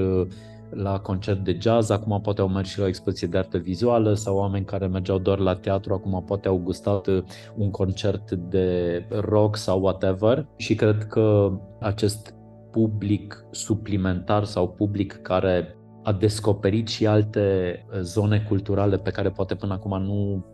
[0.75, 4.13] la concert de jazz, acum poate au mers și la o expoziție de artă vizuală
[4.13, 7.23] sau oameni care mergeau doar la teatru, acum poate au gustat uh,
[7.55, 12.33] un concert de rock sau whatever și cred că acest
[12.71, 19.55] public suplimentar sau public care a descoperit și alte uh, zone culturale pe care poate
[19.55, 20.45] până acum nu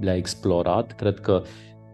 [0.00, 0.92] le-a explorat.
[0.92, 1.42] Cred că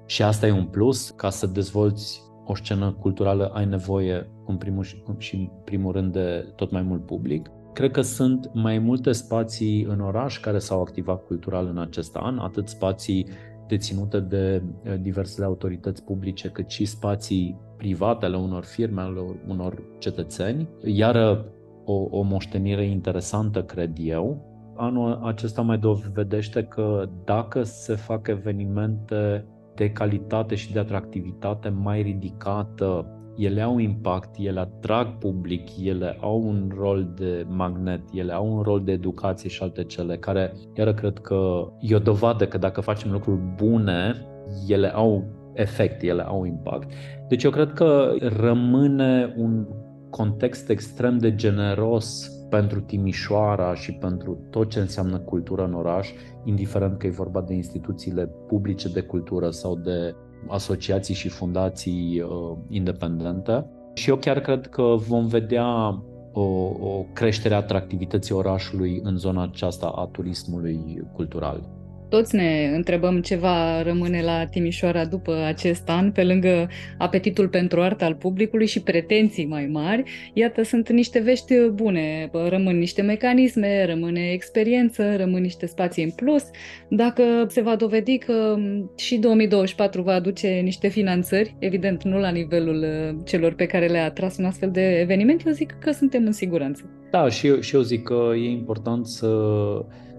[0.07, 4.85] și asta e un plus, ca să dezvolți o scenă culturală ai nevoie în primul
[4.85, 7.51] și, și în primul rând de tot mai mult public.
[7.81, 12.39] Cred că sunt mai multe spații în oraș care s-au activat cultural în acest an,
[12.39, 13.27] atât spații
[13.69, 19.83] deținute de eh, diversele autorități publice, cât și spații private ale unor firme, ale unor
[19.99, 20.69] cetățeni.
[20.85, 21.45] Iar
[21.85, 24.45] o, o moștenire interesantă, cred eu.
[24.77, 32.03] Anul acesta mai dovedește că dacă se fac evenimente de calitate și de atractivitate mai
[32.03, 38.57] ridicată ele au impact, ele atrag public, ele au un rol de magnet, ele au
[38.57, 42.59] un rol de educație și alte cele, care iară cred că e o dovadă că
[42.59, 44.27] dacă facem lucruri bune,
[44.69, 46.91] ele au efect, ele au impact.
[47.29, 49.67] Deci eu cred că rămâne un
[50.11, 56.09] context extrem de generos pentru Timișoara și pentru tot ce înseamnă cultură în oraș,
[56.45, 60.15] indiferent că e vorba de instituțiile publice de cultură sau de
[60.49, 63.67] asociații și fundații uh, independente.
[63.95, 66.43] Și eu chiar cred că vom vedea o,
[66.81, 71.80] o creștere a atractivității orașului în zona aceasta a turismului cultural.
[72.11, 76.69] Toți ne întrebăm ce va rămâne la Timișoara după acest an, pe lângă
[76.99, 80.03] apetitul pentru artă al publicului și pretenții mai mari.
[80.33, 82.31] Iată, sunt niște vești bune.
[82.49, 86.45] Rămân niște mecanisme, rămâne experiență, rămân niște spații în plus.
[86.89, 88.57] Dacă se va dovedi că
[88.97, 94.11] și 2024 va aduce niște finanțări, evident nu la nivelul uh, celor pe care le-a
[94.11, 96.91] tras un astfel de eveniment, eu zic că suntem în siguranță.
[97.11, 99.27] Da, și eu, și eu zic că e important să,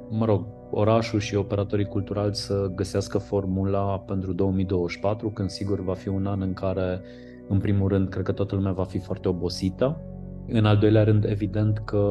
[0.10, 6.08] mă rog, orașul și operatorii culturali să găsească formula pentru 2024, când sigur va fi
[6.08, 7.02] un an în care,
[7.48, 10.02] în primul rând, cred că toată lumea va fi foarte obosită.
[10.48, 12.06] În al doilea rând, evident că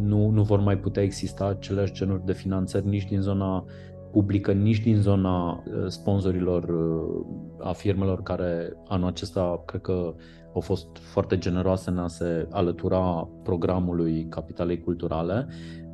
[0.00, 3.64] nu, nu vor mai putea exista aceleași genuri de finanțări nici din zona
[4.12, 10.14] publică, nici din zona uh, sponsorilor uh, a firmelor care anul acesta cred că
[10.54, 15.46] au fost foarte generoase în a se alătura programului Capitalei Culturale,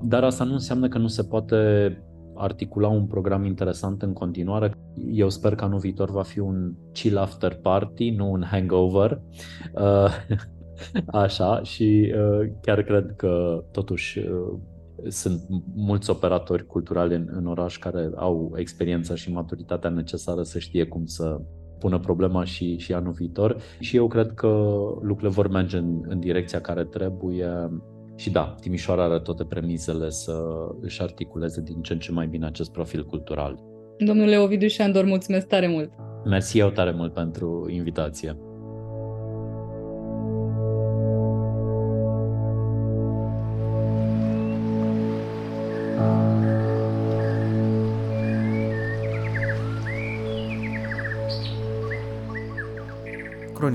[0.03, 1.57] dar asta nu înseamnă că nu se poate
[2.37, 4.73] articula un program interesant în continuare.
[5.11, 9.21] Eu sper că anul viitor va fi un chill after party, nu un hangover.
[9.75, 10.09] Uh,
[11.23, 14.59] așa, și uh, chiar cred că totuși uh,
[15.09, 20.85] sunt mulți operatori culturali în, în oraș care au experiența și maturitatea necesară să știe
[20.85, 21.41] cum să
[21.79, 24.47] pună problema și, și anul viitor și eu cred că
[25.01, 27.71] lucrurile vor merge în, în direcția care trebuie
[28.17, 30.43] și da, Timișoara are toate premizele să
[30.81, 33.59] își articuleze din ce în ce mai bine acest profil cultural.
[33.99, 35.91] Domnule Ovidiu Șandor, mulțumesc tare mult!
[36.25, 38.46] Mersi eu tare mult pentru invitație!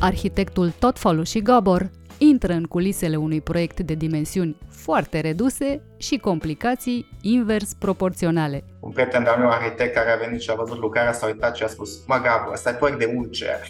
[0.00, 7.06] Arhitectul Totfolu și Gabor intră în culisele unui proiect de dimensiuni foarte reduse și complicații
[7.22, 8.64] invers proporționale.
[8.80, 11.62] Un prieten de-al meu arhitect care a venit și a văzut lucrarea s-a uitat și
[11.62, 13.60] a spus Mă, Gabor, ăsta e proiect de ulcer.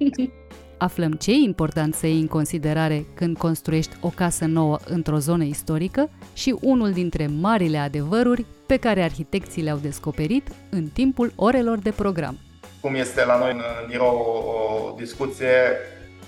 [0.78, 5.44] Aflăm ce e important să iei în considerare când construiești o casă nouă într-o zonă
[5.44, 11.90] istorică și unul dintre marile adevăruri pe care arhitecții le-au descoperit în timpul orelor de
[11.90, 12.38] program
[12.82, 15.52] cum este la noi în birou o discuție,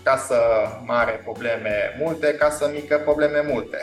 [0.02, 0.34] casă
[0.86, 3.78] mare probleme multe, casă mică probleme multe.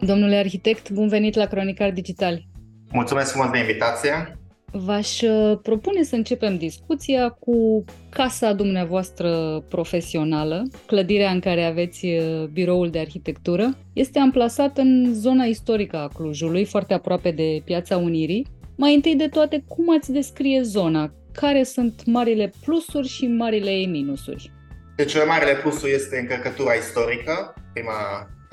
[0.00, 2.42] Domnule arhitect, bun venit la Cronicar Digital.
[2.90, 4.38] Mulțumesc frumos de invitație.
[4.76, 12.44] V-aș uh, propune să începem discuția cu casa dumneavoastră profesională, clădirea în care aveți uh,
[12.52, 13.76] biroul de arhitectură.
[13.92, 18.46] Este amplasat în zona istorică a Clujului, foarte aproape de Piața Unirii.
[18.76, 21.12] Mai întâi de toate, cum ați descrie zona?
[21.32, 24.52] Care sunt marile plusuri și marile minusuri?
[24.96, 27.92] Deci, marile plusuri este încărcătura istorică, prima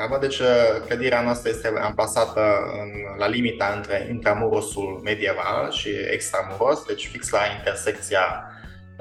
[0.01, 0.25] treabă.
[0.25, 2.41] Deci uh, clădirea noastră este amplasată
[2.81, 8.45] în, la limita între intramurosul medieval și extramuros, deci fix la intersecția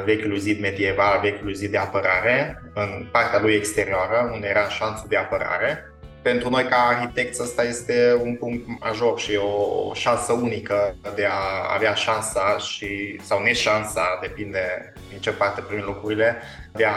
[0.04, 5.16] vechiului zid medieval, vechiului zid de apărare, în partea lui exterioară, unde era șanțul de
[5.16, 5.84] apărare.
[6.22, 11.74] Pentru noi, ca arhitecți, asta este un punct major și o șansă unică de a
[11.74, 16.36] avea șansa și, sau neșansa, depinde din ce parte primim lucrurile,
[16.72, 16.94] de a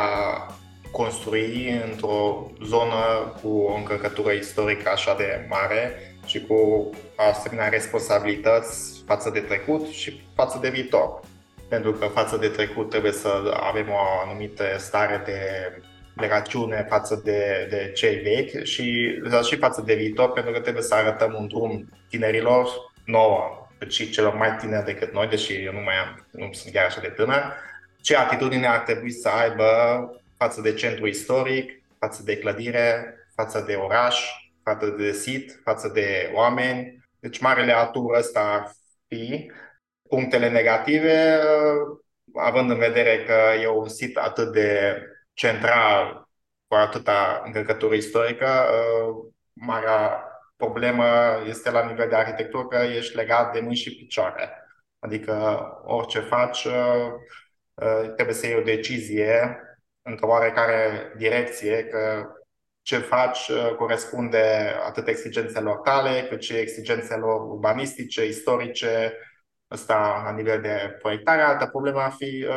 [0.93, 9.29] construi într-o zonă cu o încărcătură istorică așa de mare și cu asemenea responsabilități față
[9.29, 11.19] de trecut și față de viitor.
[11.69, 15.39] Pentru că față de trecut trebuie să avem o anumită stare de
[16.15, 19.09] legaciune față de, de cei vechi și,
[19.47, 22.69] și față de viitor, pentru că trebuie să arătăm un drum tinerilor
[23.05, 26.73] nouă, cât și celor mai tineri decât noi, deși eu nu mai am, nu sunt
[26.73, 27.53] chiar așa de tânăr,
[28.01, 29.65] ce atitudine ar trebui să aibă
[30.43, 34.31] față de centru istoric, față de clădire, față de oraș,
[34.63, 37.05] față de sit, față de oameni.
[37.19, 38.71] Deci marele atur ăsta ar
[39.07, 39.51] fi.
[40.09, 41.39] Punctele negative,
[42.35, 45.01] având în vedere că e un sit atât de
[45.33, 46.29] central,
[46.67, 48.47] cu atâta încărcătură istorică,
[49.53, 50.23] marea
[50.55, 51.05] problemă
[51.47, 54.49] este la nivel de arhitectură că ești legat de mâini și picioare.
[54.99, 55.33] Adică
[55.85, 56.67] orice faci,
[58.15, 59.57] trebuie să iei o decizie
[60.03, 62.27] într-o oarecare direcție, că
[62.81, 69.17] ce faci corespunde atât exigențelor tale, cât și exigențelor urbanistice, istorice,
[69.73, 71.41] Asta la nivel de proiectare.
[71.41, 72.47] Altă problemă ar fi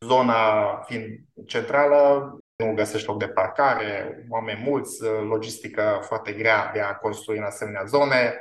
[0.00, 1.06] zona fiind
[1.46, 7.42] centrală, nu găsești loc de parcare, oameni mulți, logistică foarte grea de a construi în
[7.42, 8.40] asemenea zone.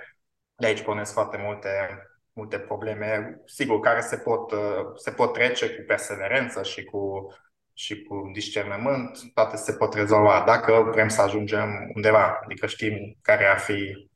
[0.55, 1.69] De aici pornesc foarte multe,
[2.33, 4.53] multe probleme, sigur, care se pot,
[4.95, 7.33] se pot trece cu perseverență și cu,
[7.77, 13.45] și cu discernământ, toate se pot rezolva dacă vrem să ajungem undeva, adică știm care
[13.45, 14.07] ar fi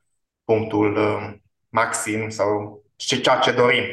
[0.43, 0.97] punctul
[1.69, 3.83] maxim sau și ceea ce dorim.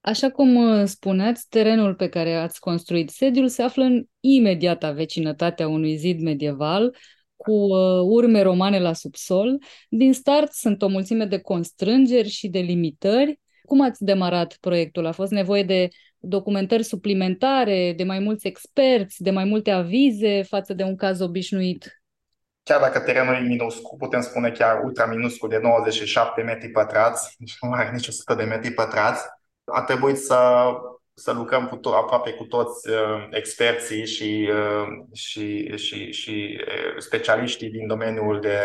[0.00, 5.62] Așa cum uh, spuneați, terenul pe care ați construit sediul se află în imediata vecinătate
[5.62, 6.96] a unui zid medieval
[7.36, 9.58] cu uh, urme romane la subsol.
[9.88, 13.40] Din start sunt o mulțime de constrângeri și de limitări.
[13.62, 15.06] Cum ați demarat proiectul?
[15.06, 15.88] A fost nevoie de
[16.24, 22.04] documentări suplimentare, de mai mulți experți, de mai multe avize față de un caz obișnuit?
[22.64, 27.56] chiar dacă terenul e minuscul, putem spune chiar ultra minuscul de 97 metri pătrați, deci
[27.60, 29.22] nu are nici 100 de metri pătrați,
[29.64, 30.70] a trebuit să,
[31.14, 36.98] să lucrăm cu to- aproape cu toți uh, experții și, uh, și, și, și uh,
[36.98, 38.58] specialiștii din domeniul de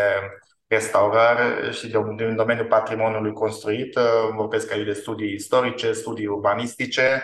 [0.66, 3.96] restaurare și de, din domeniul patrimoniului construit.
[3.96, 4.02] Uh,
[4.36, 7.22] vorbesc aici de studii istorice, studii urbanistice,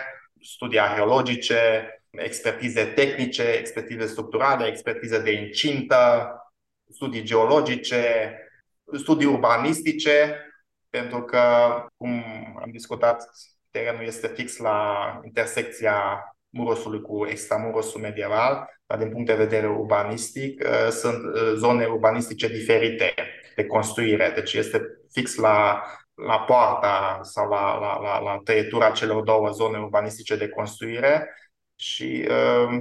[0.53, 6.31] studii arheologice, expertize tehnice, expertize structurale, expertize de incintă,
[6.89, 8.33] studii geologice,
[8.93, 10.35] studii urbanistice,
[10.89, 11.41] pentru că,
[11.97, 12.23] cum
[12.61, 13.29] am discutat,
[13.71, 20.63] terenul este fix la intersecția Murosului cu extramurosul medieval, dar din punct de vedere urbanistic
[20.63, 23.13] uh, sunt uh, zone urbanistice diferite
[23.55, 24.31] de construire.
[24.35, 24.81] Deci este
[25.11, 25.83] fix la,
[26.25, 31.29] la poarta sau la, la, la, la tăietura celor două zone urbanistice de construire
[31.75, 32.79] și uh,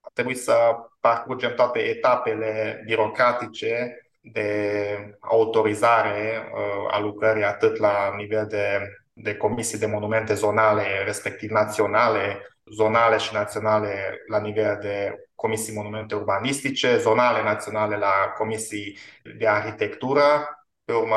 [0.00, 8.46] a trebuit să parcurgem toate etapele birocratice de autorizare uh, a lucrării atât la nivel
[8.46, 8.80] de,
[9.12, 12.38] de comisii de monumente zonale, respectiv naționale,
[12.72, 18.98] zonale și naționale la nivel de comisii monumente urbanistice, zonale naționale la comisii
[19.38, 20.48] de arhitectură.
[20.84, 21.16] Pe urmă,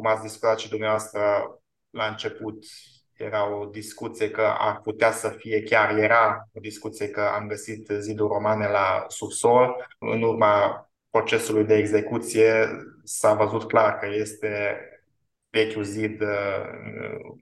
[0.00, 1.20] cum ați discutat și dumneavoastră
[1.90, 2.64] la început,
[3.16, 7.88] era o discuție că ar putea să fie, chiar era o discuție că am găsit
[7.98, 9.88] ziduri romane la subsol.
[9.98, 12.68] În urma procesului de execuție
[13.04, 14.80] s-a văzut clar că este
[15.50, 16.64] vechiul zid uh,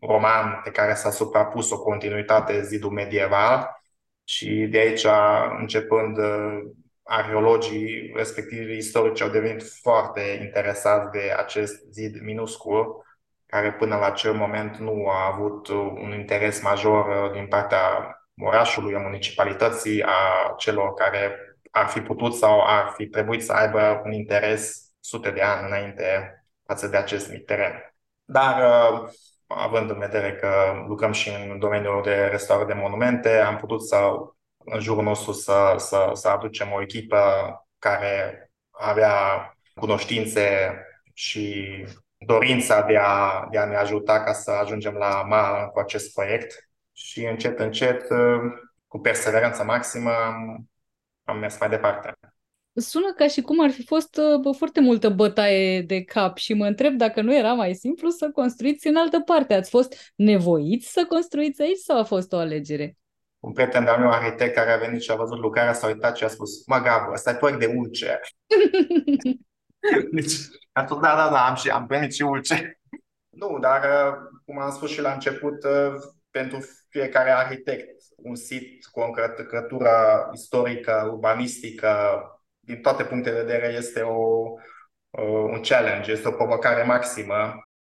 [0.00, 3.82] roman pe care s-a suprapus o continuitate zidul medieval
[4.24, 5.06] și de aici,
[5.58, 6.60] începând uh,
[7.08, 13.06] arheologii, respectiv istorici, au devenit foarte interesați de acest zid minuscul
[13.46, 17.80] care până la acel moment nu a avut un interes major uh, din partea
[18.40, 21.36] orașului, a municipalității, a celor care
[21.70, 26.32] ar fi putut sau ar fi trebuit să aibă un interes sute de ani înainte
[26.66, 27.94] față de acest mic teren.
[28.24, 29.08] Dar uh,
[29.46, 30.50] având în vedere că
[30.86, 33.96] lucrăm și în domeniul de restaurare de monumente, am putut să,
[34.70, 37.18] în jurul nostru, să, să, să aducem o echipă
[37.78, 39.12] care avea
[39.74, 40.76] cunoștințe
[41.12, 41.66] și
[42.18, 46.68] dorința de a, de a ne ajuta ca să ajungem la mal cu acest proiect
[46.92, 48.06] și încet, încet,
[48.86, 50.68] cu perseverență maximă, am,
[51.24, 52.14] am mers mai departe.
[52.72, 56.66] Sună ca și cum ar fi fost bă, foarte multă bătaie de cap și mă
[56.66, 59.54] întreb dacă nu era mai simplu să construiți în altă parte.
[59.54, 62.96] Ați fost nevoiți să construiți aici sau a fost o alegere?
[63.40, 66.24] Un prieten de-al meu arhitect care a venit și a văzut lucrarea, s-a uitat și
[66.24, 68.20] a spus, mă, Gabă, ăsta e proiect de ulcer.
[70.12, 70.32] deci,
[70.72, 72.80] am spus, da, da, da, am, și, am primit și ulce.
[73.28, 74.14] Nu, dar, uh,
[74.44, 75.94] cum am spus și la început, uh,
[76.30, 76.58] pentru
[76.88, 79.90] fiecare arhitect, un sit cu o încărcătură
[80.34, 82.22] istorică, urbanistică,
[82.60, 84.52] din toate punctele de vedere, este o,
[85.50, 87.54] un challenge, este o provocare maximă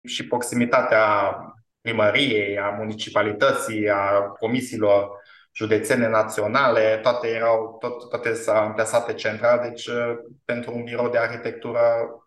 [0.07, 1.35] și proximitatea
[1.81, 5.09] primăriei, a municipalității, a comisiilor
[5.53, 11.17] județene naționale, toate erau, tot, toate s-au amplasate central, deci uh, pentru un birou de
[11.17, 11.79] arhitectură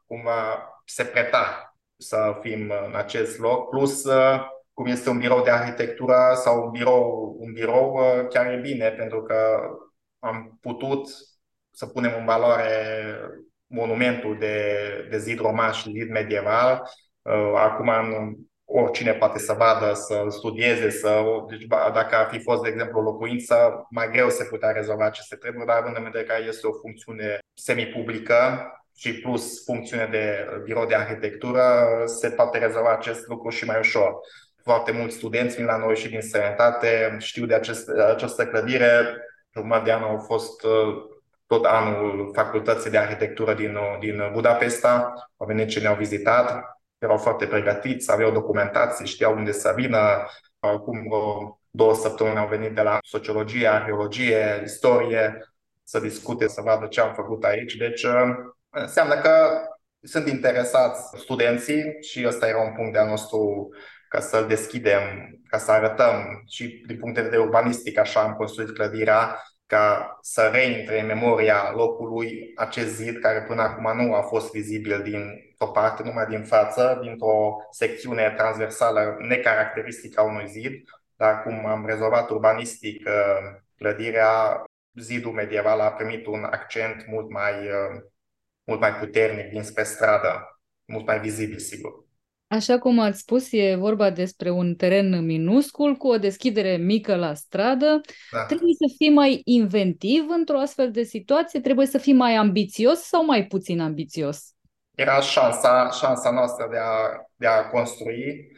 [0.07, 4.41] cumva se preta să fim în acest loc, plus uh,
[4.72, 8.91] cum este un birou de arhitectură sau un birou, un birou uh, chiar e bine
[8.91, 9.61] pentru că
[10.18, 11.09] am putut
[11.70, 12.70] să punem în valoare
[13.66, 14.77] monumentul de,
[15.11, 16.83] de zid roman și zid medieval.
[17.57, 17.89] Acum
[18.77, 23.03] oricine poate să vadă, să studieze, să, deci dacă ar fi fost, de exemplu, o
[23.03, 26.72] locuință, mai greu se putea rezolva aceste treburi, dar având în vedere că este o
[26.72, 31.62] funcțiune semi-publică și plus funcțiune de birou de arhitectură,
[32.05, 34.14] se poate rezolva acest lucru și mai ușor.
[34.62, 39.16] Foarte mulți studenți vin la noi și din sănătate, știu de acest, această clădire,
[39.57, 40.95] jumătate de an au fost uh,
[41.47, 46.74] tot anul facultății de arhitectură din, din Budapesta, au venit și ne-au vizitat,
[47.05, 50.27] erau foarte pregătiți, aveau documentații, știau unde să vină.
[50.59, 51.09] Acum
[51.71, 57.15] două săptămâni au venit de la sociologie, arheologie, istorie, să discute, să vadă ce am
[57.15, 57.75] făcut aici.
[57.75, 58.35] Deci uh,
[58.71, 59.61] înseamnă că
[60.03, 63.69] sunt interesați studenții și ăsta era un punct de al nostru
[64.09, 65.03] ca să-l deschidem,
[65.49, 70.51] ca să arătăm și din punct de vedere urbanistic, așa am construit clădirea, ca să
[70.53, 75.67] reintre în memoria locului acest zid care până acum nu a fost vizibil din o
[75.67, 82.31] parte, numai din față, dintr-o secțiune transversală necaracteristică a unui zid, dar cum am rezolvat
[82.31, 84.65] urbanistic uh, clădirea,
[85.01, 88.03] zidul medieval a primit un accent mult mai, uh,
[88.65, 92.05] mult mai puternic dinspre stradă, mult mai vizibil, sigur.
[92.47, 97.35] Așa cum ați spus, e vorba despre un teren minuscul cu o deschidere mică la
[97.35, 98.01] stradă.
[98.31, 98.45] Da.
[98.45, 101.61] Trebuie să fii mai inventiv într-o astfel de situație?
[101.61, 104.54] Trebuie să fii mai ambițios sau mai puțin ambițios?
[104.95, 108.53] Era șansa, șansa noastră de a, de a construi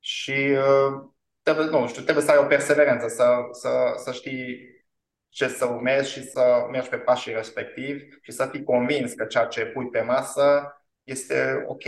[0.00, 1.10] și uh,
[1.42, 4.74] trebuie, nu știu, trebuie să ai o perseverență, să, să, să știi
[5.28, 9.44] ce să urmezi și să mergi pe pașii respectivi și să fii convins că ceea
[9.44, 11.82] ce pui pe masă este ok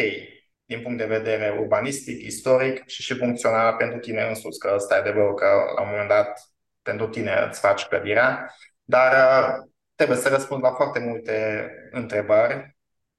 [0.64, 4.99] din punct de vedere urbanistic, istoric și și funcțional pentru tine însuți, că ăsta e
[4.99, 6.41] adevărul că la un moment dat
[6.82, 12.78] pentru tine îți faci clădirea, dar uh, trebuie să răspunzi la foarte multe întrebări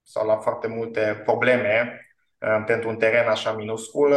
[0.10, 2.02] sau la foarte multe probleme
[2.40, 4.14] uh, pentru un teren așa minuscul.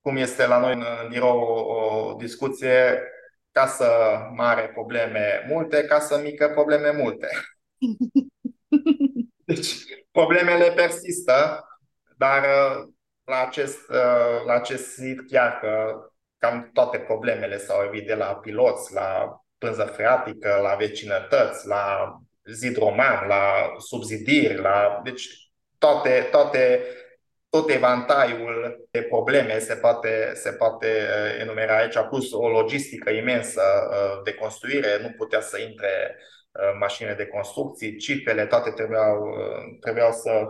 [0.00, 3.02] Cum este la noi în birou o, o discuție,
[3.50, 3.86] casă
[4.34, 7.28] mare, probleme multe, casă mică, probleme multe.
[9.44, 9.74] Deci,
[10.10, 11.66] problemele persistă
[12.16, 12.88] dar uh,
[13.24, 16.00] la acest, uh, la acest sit chiar că
[16.38, 22.16] cam toate problemele s-au evit de la piloți, la pânză freatică, la vecinătăți, la
[22.52, 25.00] zid roman, la subzidiri, la...
[25.04, 25.28] deci
[25.78, 26.80] toate, toate,
[27.50, 31.76] tot evantaiul de probleme se poate, se poate uh, enumera.
[31.76, 33.62] Aici, plus o logistică imensă
[34.24, 36.16] de construire, nu putea să intre
[36.78, 39.36] mașinile de construcții, cifrele, toate trebuiau,
[39.80, 40.46] trebuiau să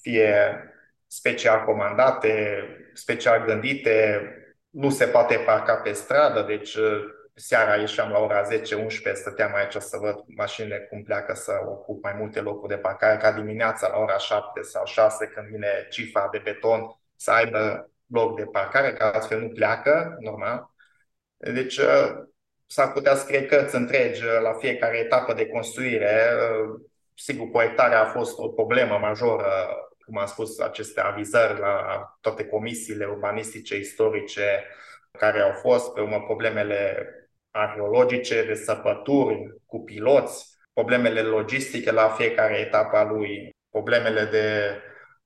[0.00, 0.58] fie
[1.06, 4.28] special comandate, special gândite,
[4.70, 7.04] nu se poate parca pe stradă, deci uh,
[7.34, 12.14] seara ieșeam la ora 10-11, stăteam aici să văd mașinile cum pleacă să ocup mai
[12.18, 16.40] multe locuri de parcare, ca dimineața la ora 7 sau 6 când vine cifra de
[16.44, 20.70] beton să aibă loc de parcare, că altfel nu pleacă, normal.
[21.36, 22.24] Deci uh,
[22.66, 26.30] s-ar putea scrie cărți întregi uh, la fiecare etapă de construire.
[27.14, 29.68] Sigur, proiectarea a fost o problemă majoră
[30.04, 34.64] cum am spus, aceste avizări la toate comisiile urbanistice, istorice
[35.10, 37.08] care au fost, pe urmă problemele
[37.54, 44.78] arheologice, de săpături cu piloți, problemele logistice la fiecare etapă a lui, problemele de,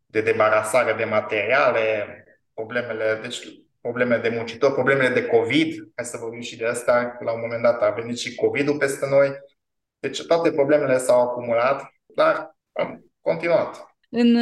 [0.07, 2.07] de debarasare de materiale,
[2.55, 3.39] problemele, deci
[3.81, 7.63] probleme de muncitori, problemele de COVID, hai să vorbim și de asta, la un moment
[7.63, 9.29] dat a venit și COVID-ul peste noi.
[9.99, 13.97] Deci toate problemele s-au acumulat, dar am continuat.
[14.11, 14.37] În,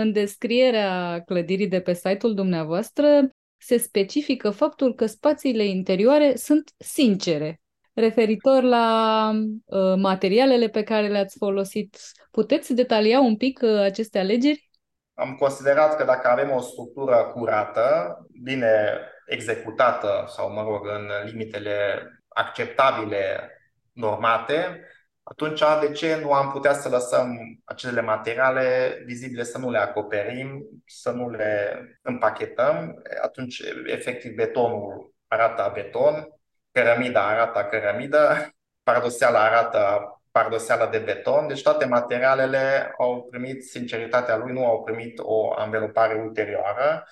[0.00, 3.30] în descrierea clădirii de pe site-ul dumneavoastră
[3.66, 7.60] se specifică faptul că spațiile interioare sunt sincere.
[7.94, 9.30] Referitor la
[9.64, 11.96] uh, materialele pe care le-ați folosit,
[12.30, 14.70] puteți detalia un pic uh, aceste alegeri?
[15.14, 21.76] Am considerat că dacă avem o structură curată, bine executată sau, mă rog, în limitele
[22.28, 23.50] acceptabile
[23.92, 24.80] normate,
[25.28, 30.66] atunci de ce nu am putea să lăsăm acele materiale vizibile, să nu le acoperim,
[30.86, 33.02] să nu le împachetăm?
[33.22, 36.28] Atunci, efectiv, betonul arată beton,
[36.72, 38.48] cărămida arată cărămidă,
[38.82, 45.18] pardoseala arată pardoseală de beton, deci toate materialele au primit sinceritatea lui, nu au primit
[45.22, 47.04] o anvelopare ulterioară.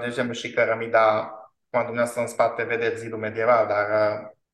[0.00, 1.32] De exemplu, și cărămida,
[1.70, 3.86] cum dumneavoastră în spate vedeți zidul medieval, dar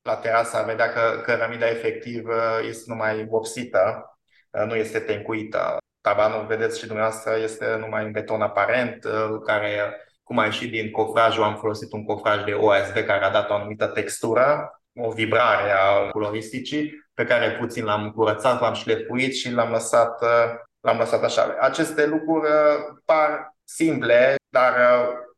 [0.05, 4.05] la terasă ar vedea că cărămida efectiv uh, este numai vopsită,
[4.49, 5.77] uh, nu este tencuită.
[6.01, 10.91] Tabanul, vedeți și dumneavoastră, este numai în beton aparent, uh, care, cum a ieșit din
[10.91, 15.71] cofrajul, am folosit un cofraj de OSB care a dat o anumită textură, o vibrare
[15.71, 20.23] a coloristicii, pe care puțin l-am curățat, l-am șlefuit și l-am lăsat
[20.79, 21.55] l-am lăsat așa.
[21.59, 22.47] Aceste lucruri
[23.05, 24.73] par simple, dar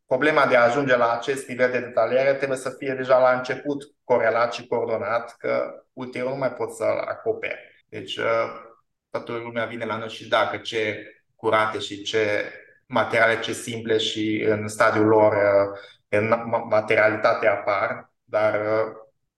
[0.08, 3.84] problema de a ajunge la acest nivel de detaliere trebuie să fie deja la început
[4.04, 7.86] corelat și coordonat, că ulterior nu mai pot să-l acoperi.
[7.90, 8.20] Deci
[9.10, 12.52] toată lumea vine la noi și dacă ce curate și ce
[12.86, 15.36] materiale ce simple și în stadiul lor
[16.10, 16.34] în
[16.70, 18.60] materialitate apar, dar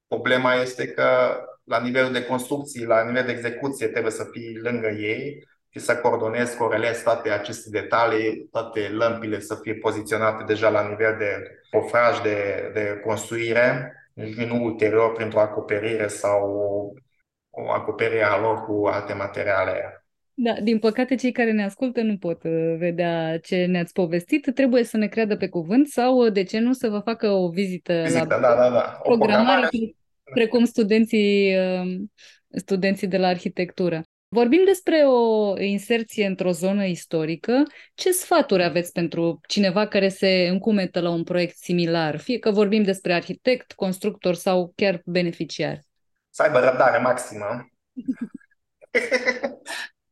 [0.07, 4.87] problema este că la nivelul de construcții, la nivel de execuție trebuie să fii lângă
[4.87, 10.87] ei și să coordonezi, corelezi toate aceste detalii, toate lămpile să fie poziționate deja la
[10.87, 16.49] nivel de pofraj de, de construire și nu ulterior printr-o acoperire sau
[17.49, 20.03] o, o acoperire a lor cu alte materiale.
[20.41, 24.83] Da, din păcate cei care ne ascultă nu pot uh, vedea ce ne-ați povestit, trebuie
[24.83, 28.01] să ne creadă pe cuvânt sau, uh, de ce nu, să vă facă o vizită,
[28.01, 28.99] vizită la da, da, da.
[29.01, 29.95] O programare, programare,
[30.33, 31.99] precum studenții, uh,
[32.49, 34.03] studenții de la arhitectură.
[34.31, 37.63] Vorbim despre o inserție într-o zonă istorică.
[37.93, 42.17] Ce sfaturi aveți pentru cineva care se încumetă la un proiect similar?
[42.17, 45.79] Fie că vorbim despre arhitect, constructor sau chiar beneficiar.
[46.29, 47.45] Să aibă răbdare maximă.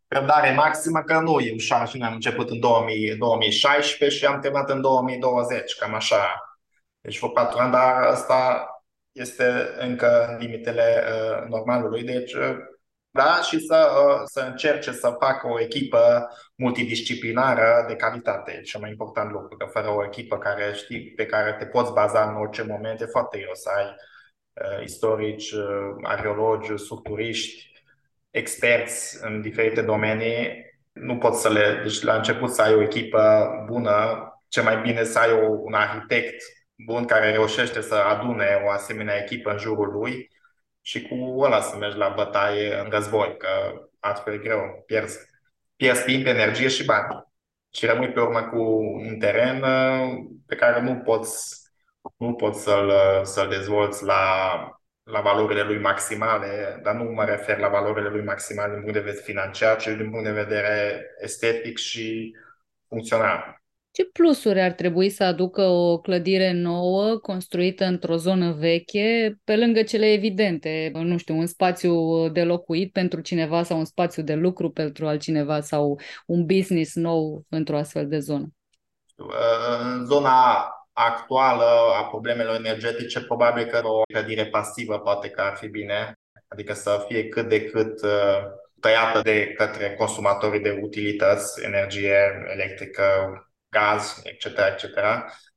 [0.08, 4.40] răbdare maximă că nu e ușor și noi am început în 2000, 2016 și am
[4.40, 6.42] terminat în 2020, cam așa.
[7.02, 8.68] Deci vor patru ani, dar asta
[9.12, 12.04] este încă în limitele uh, normalului.
[12.04, 12.56] Deci uh,
[13.18, 18.62] da, și să, uh, să încerce să facă o echipă multidisciplinară de calitate.
[18.62, 22.30] Cel mai important lucru, că fără o echipă care știi, pe care te poți baza
[22.30, 27.72] în orice moment, e foarte greu să ai uh, istorici, uh, arheologi, structuriști,
[28.32, 30.66] experți în diferite domenii.
[30.94, 31.80] Nu poți să le.
[31.84, 35.74] Deci, la început să ai o echipă bună, ce mai bine să ai o, un
[35.74, 36.44] arhitect
[36.86, 40.30] bun care reușește să adune o asemenea echipă în jurul lui
[40.88, 43.48] și cu ăla să mergi la bătaie în război, că
[44.00, 45.20] altfel e greu, pierzi,
[45.76, 47.26] pierzi timp, energie și bani.
[47.74, 48.62] Și rămâi pe urmă cu
[49.08, 51.62] un teren uh, pe care nu poți,
[52.18, 52.92] nu poți să-l,
[53.24, 54.22] să-l dezvolți la,
[55.04, 59.00] la valorile lui maximale, dar nu mă refer la valorile lui maximale din punct de
[59.00, 62.36] vedere financiar, ci din punct de vedere estetic și
[62.88, 63.62] funcțional.
[63.98, 69.84] Ce plusuri ar trebui să aducă o clădire nouă, construită într-o zonă veche, pe lângă
[69.84, 74.70] cele evidente, nu știu, un spațiu de locuit pentru cineva sau un spațiu de lucru
[74.70, 78.48] pentru altcineva sau un business nou într-o astfel de zonă?
[79.82, 81.66] În zona actuală
[82.00, 86.14] a problemelor energetice, probabil că o clădire pasivă poate că ar fi bine,
[86.48, 88.44] adică să fie cât de cât uh,
[88.80, 93.04] tăiată de către consumatorii de utilități, energie electrică,
[93.70, 94.84] gaz, etc., etc.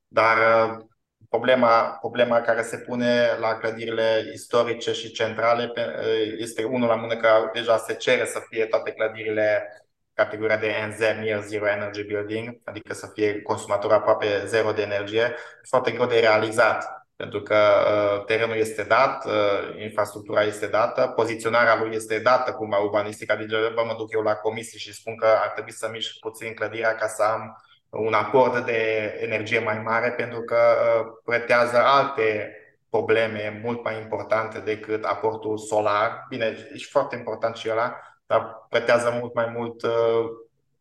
[0.08, 0.84] Dar uh,
[1.28, 7.16] problema, problema care se pune la clădirile istorice și centrale uh, este unul la mână
[7.16, 9.68] că deja se cere să fie toate clădirile
[10.14, 15.34] categoria de NZ, Near Zero Energy Building, adică să fie consumator aproape zero de energie,
[15.62, 21.78] foarte greu de realizat pentru că uh, terenul este dat, uh, infrastructura este dată, poziționarea
[21.82, 25.48] lui este dată cumva urbanistic, adică mă duc eu la comisie și spun că ar
[25.48, 30.40] trebui să mișc puțin clădirea ca să am un aport de energie mai mare pentru
[30.40, 32.54] că uh, pretează alte
[32.90, 36.26] probleme mult mai importante decât aportul solar.
[36.28, 40.24] Bine, e foarte important și ăla, dar pretează mult mai mult uh,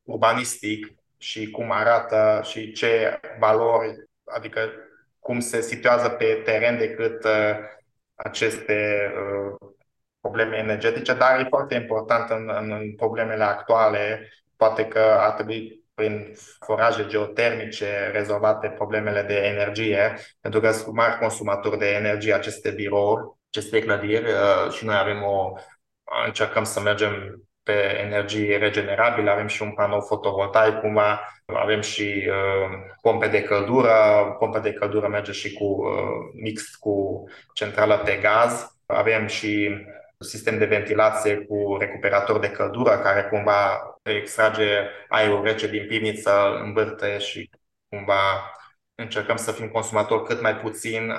[0.03, 0.87] urbanistic
[1.17, 4.59] și cum arată și ce valori, adică
[5.19, 7.57] cum se situează pe teren decât uh,
[8.15, 9.11] aceste
[10.21, 14.31] probleme energetice, dar e foarte important în, în problemele actuale.
[14.55, 21.19] Poate că ar trebui prin foraje geotermice rezolvate problemele de energie, pentru că sunt mari
[21.19, 25.53] consumatori de energie aceste birouri, aceste clădiri uh, și noi avem o,
[26.25, 32.77] încercăm să mergem pe energii regenerabile, avem și un panou fotovoltaic, cumva avem și uh,
[33.01, 33.91] pompe de căldură,
[34.39, 37.23] pompe de căldură merge și cu uh, mix cu
[37.53, 39.69] centrală pe gaz, avem și
[40.23, 47.17] sistem de ventilație cu recuperator de căldură care cumva extrage aerul rece din pivniță, învârte
[47.17, 47.49] și
[47.89, 48.53] cumva
[48.95, 51.11] încercăm să fim consumatori cât mai puțin,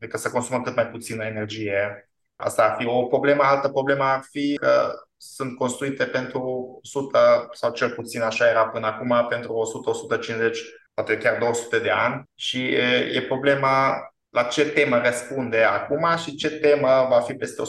[0.00, 2.10] adică să consumăm cât mai puțină energie.
[2.36, 3.42] Asta ar fi o problemă.
[3.42, 8.86] Altă problemă ar fi că sunt construite pentru 100 sau cel puțin așa era până
[8.86, 10.58] acum, pentru 100, 150,
[10.94, 13.96] poate chiar 200 de ani și e, e problema
[14.30, 17.62] la ce temă răspunde acum și ce temă va fi peste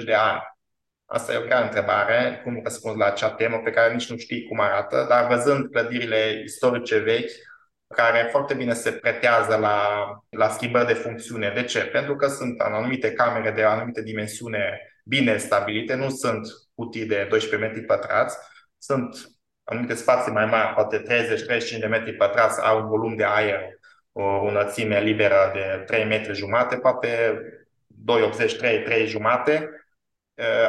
[0.00, 0.40] 100-150 de ani.
[1.06, 4.46] Asta e o grea întrebare, cum răspunzi la acea temă pe care nici nu știi
[4.48, 7.30] cum arată, dar văzând clădirile istorice vechi,
[7.94, 9.80] care foarte bine se pretează la,
[10.30, 11.52] la schimbări de funcțiune.
[11.54, 11.80] De ce?
[11.80, 17.68] Pentru că sunt anumite camere de anumite dimensiune bine stabilite, nu sunt cutii de 12
[17.68, 18.36] metri pătrați,
[18.78, 19.16] sunt
[19.64, 21.02] anumite spații mai mari, poate
[21.76, 23.60] 30-35 de metri pătrați, au un volum de aer,
[24.18, 27.40] o înălțime liberă de 3 metri jumate, poate
[28.06, 29.70] 2,83, 3 jumate.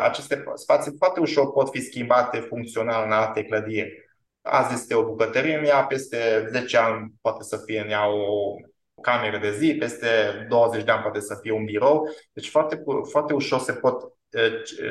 [0.03, 4.09] Aceste spații foarte ușor pot fi schimbate funcțional în alte clădiri.
[4.41, 8.55] Azi este o bucătărie în ea, peste 10 ani poate să fie în ea o
[9.01, 10.07] cameră de zi, peste
[10.49, 12.09] 20 de ani poate să fie un birou.
[12.33, 14.13] Deci foarte, foarte ușor se pot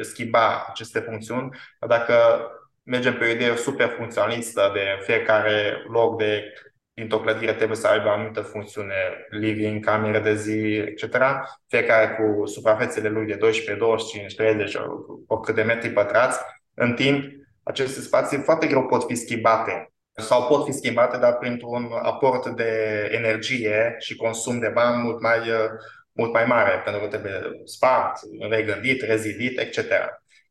[0.03, 1.57] schimba aceste funcțiuni.
[1.87, 2.15] Dacă
[2.83, 6.53] mergem pe o idee super funcționalistă de fiecare loc de
[6.97, 8.95] dintr-o clădire trebuie să aibă o anumită funcțiune,
[9.31, 11.17] living, camere de zi, etc.
[11.67, 14.77] Fiecare cu suprafețele lui de 12, 25, 30,
[15.27, 16.39] oricât de metri pătrați.
[16.75, 17.25] În timp,
[17.63, 22.71] aceste spații foarte greu pot fi schimbate sau pot fi schimbate, dar printr-un aport de
[23.13, 25.39] energie și consum de bani mult mai,
[26.13, 28.19] mult mai mare, pentru că trebuie spart,
[28.51, 29.79] regândit, rezidit, etc.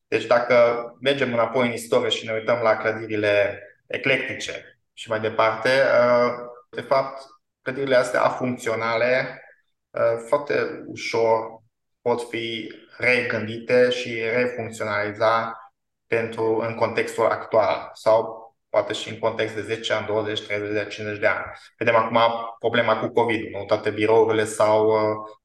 [0.07, 0.55] Deci dacă
[1.01, 6.33] mergem înapoi în istorie și ne uităm la clădirile eclectice și mai departe, uh,
[6.69, 7.25] de fapt,
[7.61, 9.41] clădirile astea afuncționale
[9.89, 11.61] uh, foarte ușor
[12.01, 15.59] pot fi regândite și refuncționaliza
[16.07, 21.19] pentru în contextul actual sau poate și în context de 10 ani, 20, 30, 50
[21.19, 21.45] de ani.
[21.77, 22.19] Vedem acum
[22.59, 23.53] problema cu COVID.
[23.53, 25.37] Nu toate birourile sau uh,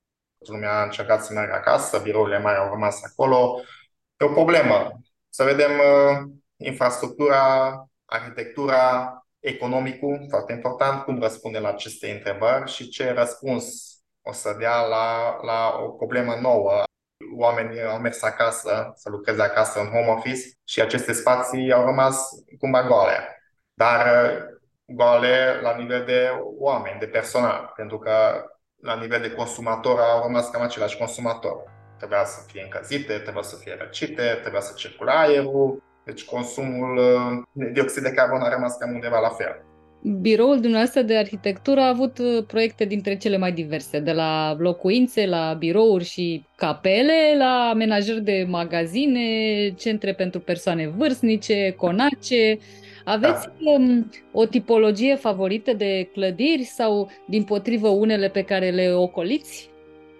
[0.49, 3.61] lumea a încercat să meargă acasă, birourile mai au rămas acolo.
[4.17, 5.01] E o problemă.
[5.29, 7.75] Să vedem uh, infrastructura,
[8.05, 14.81] arhitectura, economicul, foarte important, cum răspunde la aceste întrebări și ce răspuns o să dea
[14.81, 16.83] la, la o problemă nouă.
[17.37, 22.29] Oamenii au mers acasă, să lucreze acasă în home office și aceste spații au rămas
[22.59, 23.43] cumva goale.
[23.75, 24.39] Dar uh,
[24.87, 28.45] goale la nivel de oameni, de personal, pentru că
[28.83, 33.57] la nivel de consumator au rămas cam același consumator trebuia să fie încălzite, trebuia să
[33.57, 36.99] fie răcite, trebuia să circule aerul, deci consumul
[37.53, 39.65] de uh, dioxid de carbon a rămas cam undeva la fel.
[40.03, 45.27] Biroul dumneavoastră de arhitectură a avut uh, proiecte dintre cele mai diverse, de la locuințe,
[45.27, 49.21] la birouri și capele, la amenajări de magazine,
[49.77, 52.59] centre pentru persoane vârstnice, conace.
[53.05, 53.71] Aveți da.
[53.71, 59.71] um, o tipologie favorită de clădiri sau, din potrivă, unele pe care le ocoliți?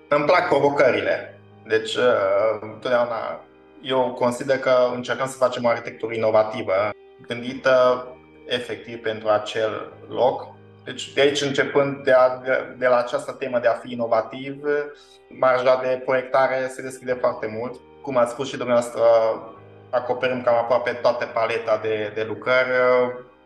[0.09, 1.39] Îmi plac provocările.
[1.69, 3.45] Deci, uh, întotdeauna
[3.81, 6.91] eu consider că încercăm să facem o arhitectură inovativă,
[7.27, 8.07] gândită
[8.47, 10.49] efectiv pentru acel loc.
[10.85, 12.29] Deci, de aici începând de, a,
[12.77, 14.63] de la această temă de a fi inovativ,
[15.29, 17.81] marja de proiectare se deschide foarte mult.
[18.03, 19.03] Cum ați spus și dumneavoastră,
[19.91, 22.69] acoperim cam aproape toată paleta de, de lucrări.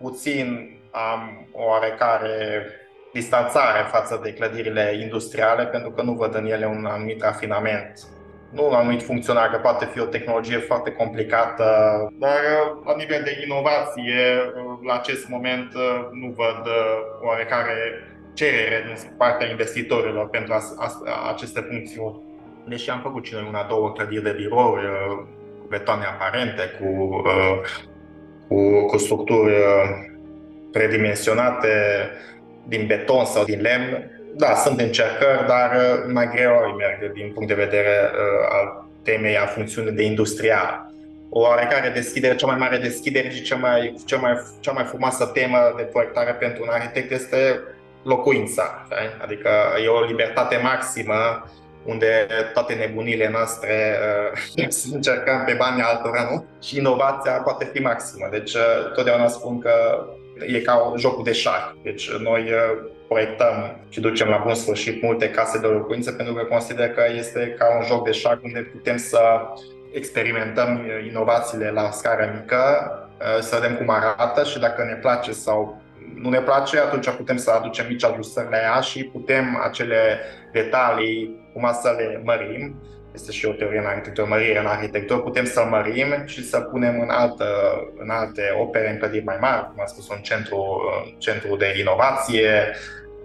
[0.00, 2.66] Puțin am o oarecare
[3.12, 8.06] distanțare față de clădirile industriale, pentru că nu văd în ele un anumit rafinament
[8.54, 11.64] nu un anumit funcționar, că poate fi o tehnologie foarte complicată,
[12.18, 12.40] dar
[12.84, 14.20] la nivel de inovație,
[14.86, 15.72] la acest moment
[16.12, 16.62] nu văd
[17.22, 17.74] oarecare
[18.34, 20.54] cerere din partea investitorilor pentru
[21.32, 22.20] aceste funcțiuni.
[22.68, 24.86] Deși am făcut și noi una, două clădiri de birouri
[25.60, 27.22] cu betoane aparente, cu,
[28.48, 29.52] cu, cu structuri
[30.72, 31.70] predimensionate
[32.66, 37.48] din beton sau din lemn, da, sunt încercări, dar uh, mai greu merg din punct
[37.48, 40.92] de vedere uh, al temei a funcțiunii de industrial.
[41.30, 45.24] O oarecare deschidere, cea mai mare deschidere și cea mai, cea mai, cea mai frumoasă
[45.24, 47.60] temă de proiectare pentru un arhitect este
[48.02, 48.86] locuința.
[49.22, 49.50] Adică
[49.84, 51.48] e o libertate maximă
[51.84, 53.98] unde toate nebunile noastre
[54.56, 56.44] uh, încercăm pe banii altora, nu?
[56.62, 58.28] Și inovația poate fi maximă.
[58.30, 60.04] Deci, uh, totdeauna spun că
[60.38, 61.72] e ca un joc de șah.
[61.82, 66.44] Deci, noi uh, proiectăm și ducem la bun sfârșit multe case de locuință pentru că
[66.44, 69.20] consider că este ca un joc de șah unde putem să
[69.92, 75.82] experimentăm inovațiile la scară mică, uh, să vedem cum arată și dacă ne place sau
[76.14, 80.18] nu ne place, atunci putem să aducem mici ajustări la ea și putem acele
[80.52, 82.82] detalii cum să le mărim.
[83.14, 87.00] Este și o teorie în arhitectură, mărire în arhitectură, putem să mărim și să punem
[87.00, 87.46] în, altă,
[87.96, 90.82] în alte opere în clădiri mai mari, cum am spus, un centru,
[91.18, 92.74] centru de inovație,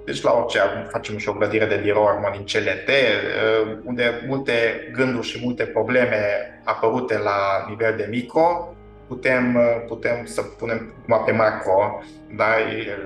[0.06, 0.60] deci la orice
[0.92, 4.54] facem și o clădire de birou armon în CLT, uh, unde multe
[4.94, 6.18] gânduri și multe probleme
[6.64, 8.76] apărute la nivel de micro,
[9.08, 12.04] putem, uh, putem să punem cumva pe macro,
[12.36, 12.98] dar e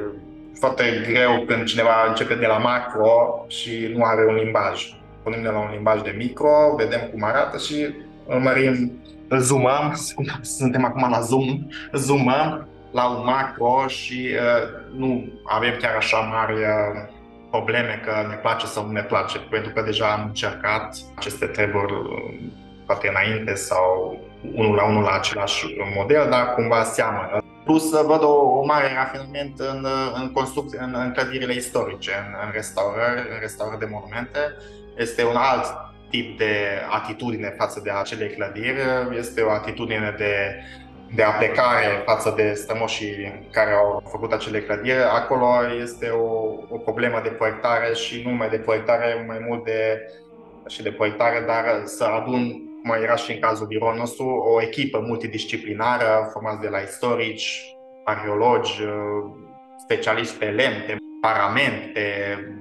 [0.60, 5.03] foarte greu când cineva începe de la macro și nu are un limbaj.
[5.24, 7.94] Punem de la un limbaj de micro, vedem cum arată și
[8.28, 8.92] îl mărim,
[9.28, 9.94] îl zoomăm,
[10.58, 16.54] suntem acum la zoom, zoomăm la un macro și uh, nu avem chiar așa mari
[16.54, 17.12] uh,
[17.50, 21.94] probleme că ne place sau nu ne place, pentru că deja am încercat aceste treburi
[21.94, 22.40] uh,
[22.86, 24.20] poate înainte sau
[24.56, 25.66] unul la unul la același
[25.96, 27.38] model, dar cumva seamănă.
[27.64, 32.52] Plus văd o, o mare rafinament în, în, construcție, în, în clădirile istorice, în, în
[32.52, 34.40] restaurări, în restaurări de monumente.
[34.98, 35.66] Este un alt
[36.10, 36.54] tip de
[36.90, 38.80] atitudine față de acele clădiri.
[39.18, 40.64] Este o atitudine de,
[41.16, 45.04] de aplecare față de strămoșii care au făcut acele clădiri.
[45.04, 45.48] Acolo
[45.82, 46.30] este o,
[46.70, 50.08] o problemă de proiectare și nu numai de proiectare, mai mult de
[50.68, 55.00] și de proiectare, dar să adun, cum era și în cazul biroului nostru, o echipă
[55.00, 58.84] multidisciplinară formată de la istorici, arheologi,
[59.78, 60.96] specialiști pe lemn, pe
[61.28, 62.06] parament, pe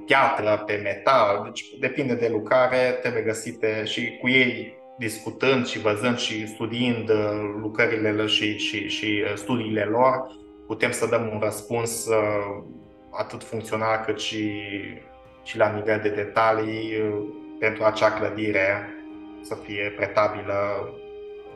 [0.06, 6.18] piatră, pe metal, deci depinde de lucrare, trebuie găsite și cu ei discutând și văzând
[6.18, 10.26] și studiind uh, lucrările și, și, și uh, studiile lor,
[10.66, 12.62] putem să dăm un răspuns uh,
[13.10, 14.50] atât funcțional cât și,
[15.42, 16.92] și la nivel de detalii
[17.58, 18.88] pentru acea clădire
[19.40, 20.88] să fie pretabilă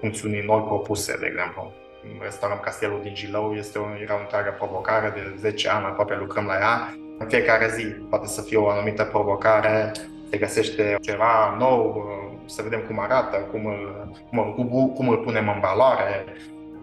[0.00, 1.72] funcțiunii noi propuse, de exemplu.
[2.20, 6.44] Restaurăm Castelul din Gilău este o, era o întreagă provocare de 10 ani, aproape lucrăm
[6.46, 6.94] la ea.
[7.18, 9.92] În fiecare zi poate să fie o anumită provocare,
[10.30, 12.06] se găsește ceva nou,
[12.46, 16.24] să vedem cum arată, cum îl, cum, cum, cum îl punem în valoare.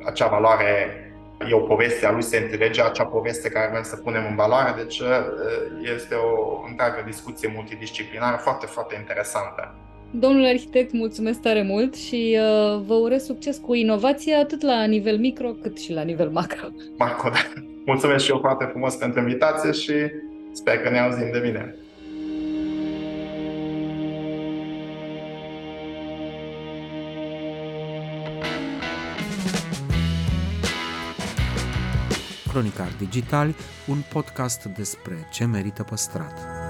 [0.05, 0.97] Acea valoare
[1.49, 4.74] e o poveste a lui, se înțelege acea poveste care vrem să punem în valoare,
[4.78, 5.01] deci
[5.95, 9.76] este o întreagă discuție multidisciplinară foarte, foarte interesantă.
[10.20, 15.18] Domnule arhitect, mulțumesc tare mult și uh, vă urez succes cu inovația atât la nivel
[15.18, 16.68] micro cât și la nivel macro.
[16.97, 17.61] Macro, da.
[17.86, 19.93] Mulțumesc și eu foarte frumos pentru invitație și
[20.51, 21.76] sper că ne auzim de bine.
[32.49, 33.55] Cronicar Digital,
[33.88, 36.62] un podcast despre ce merită păstrat.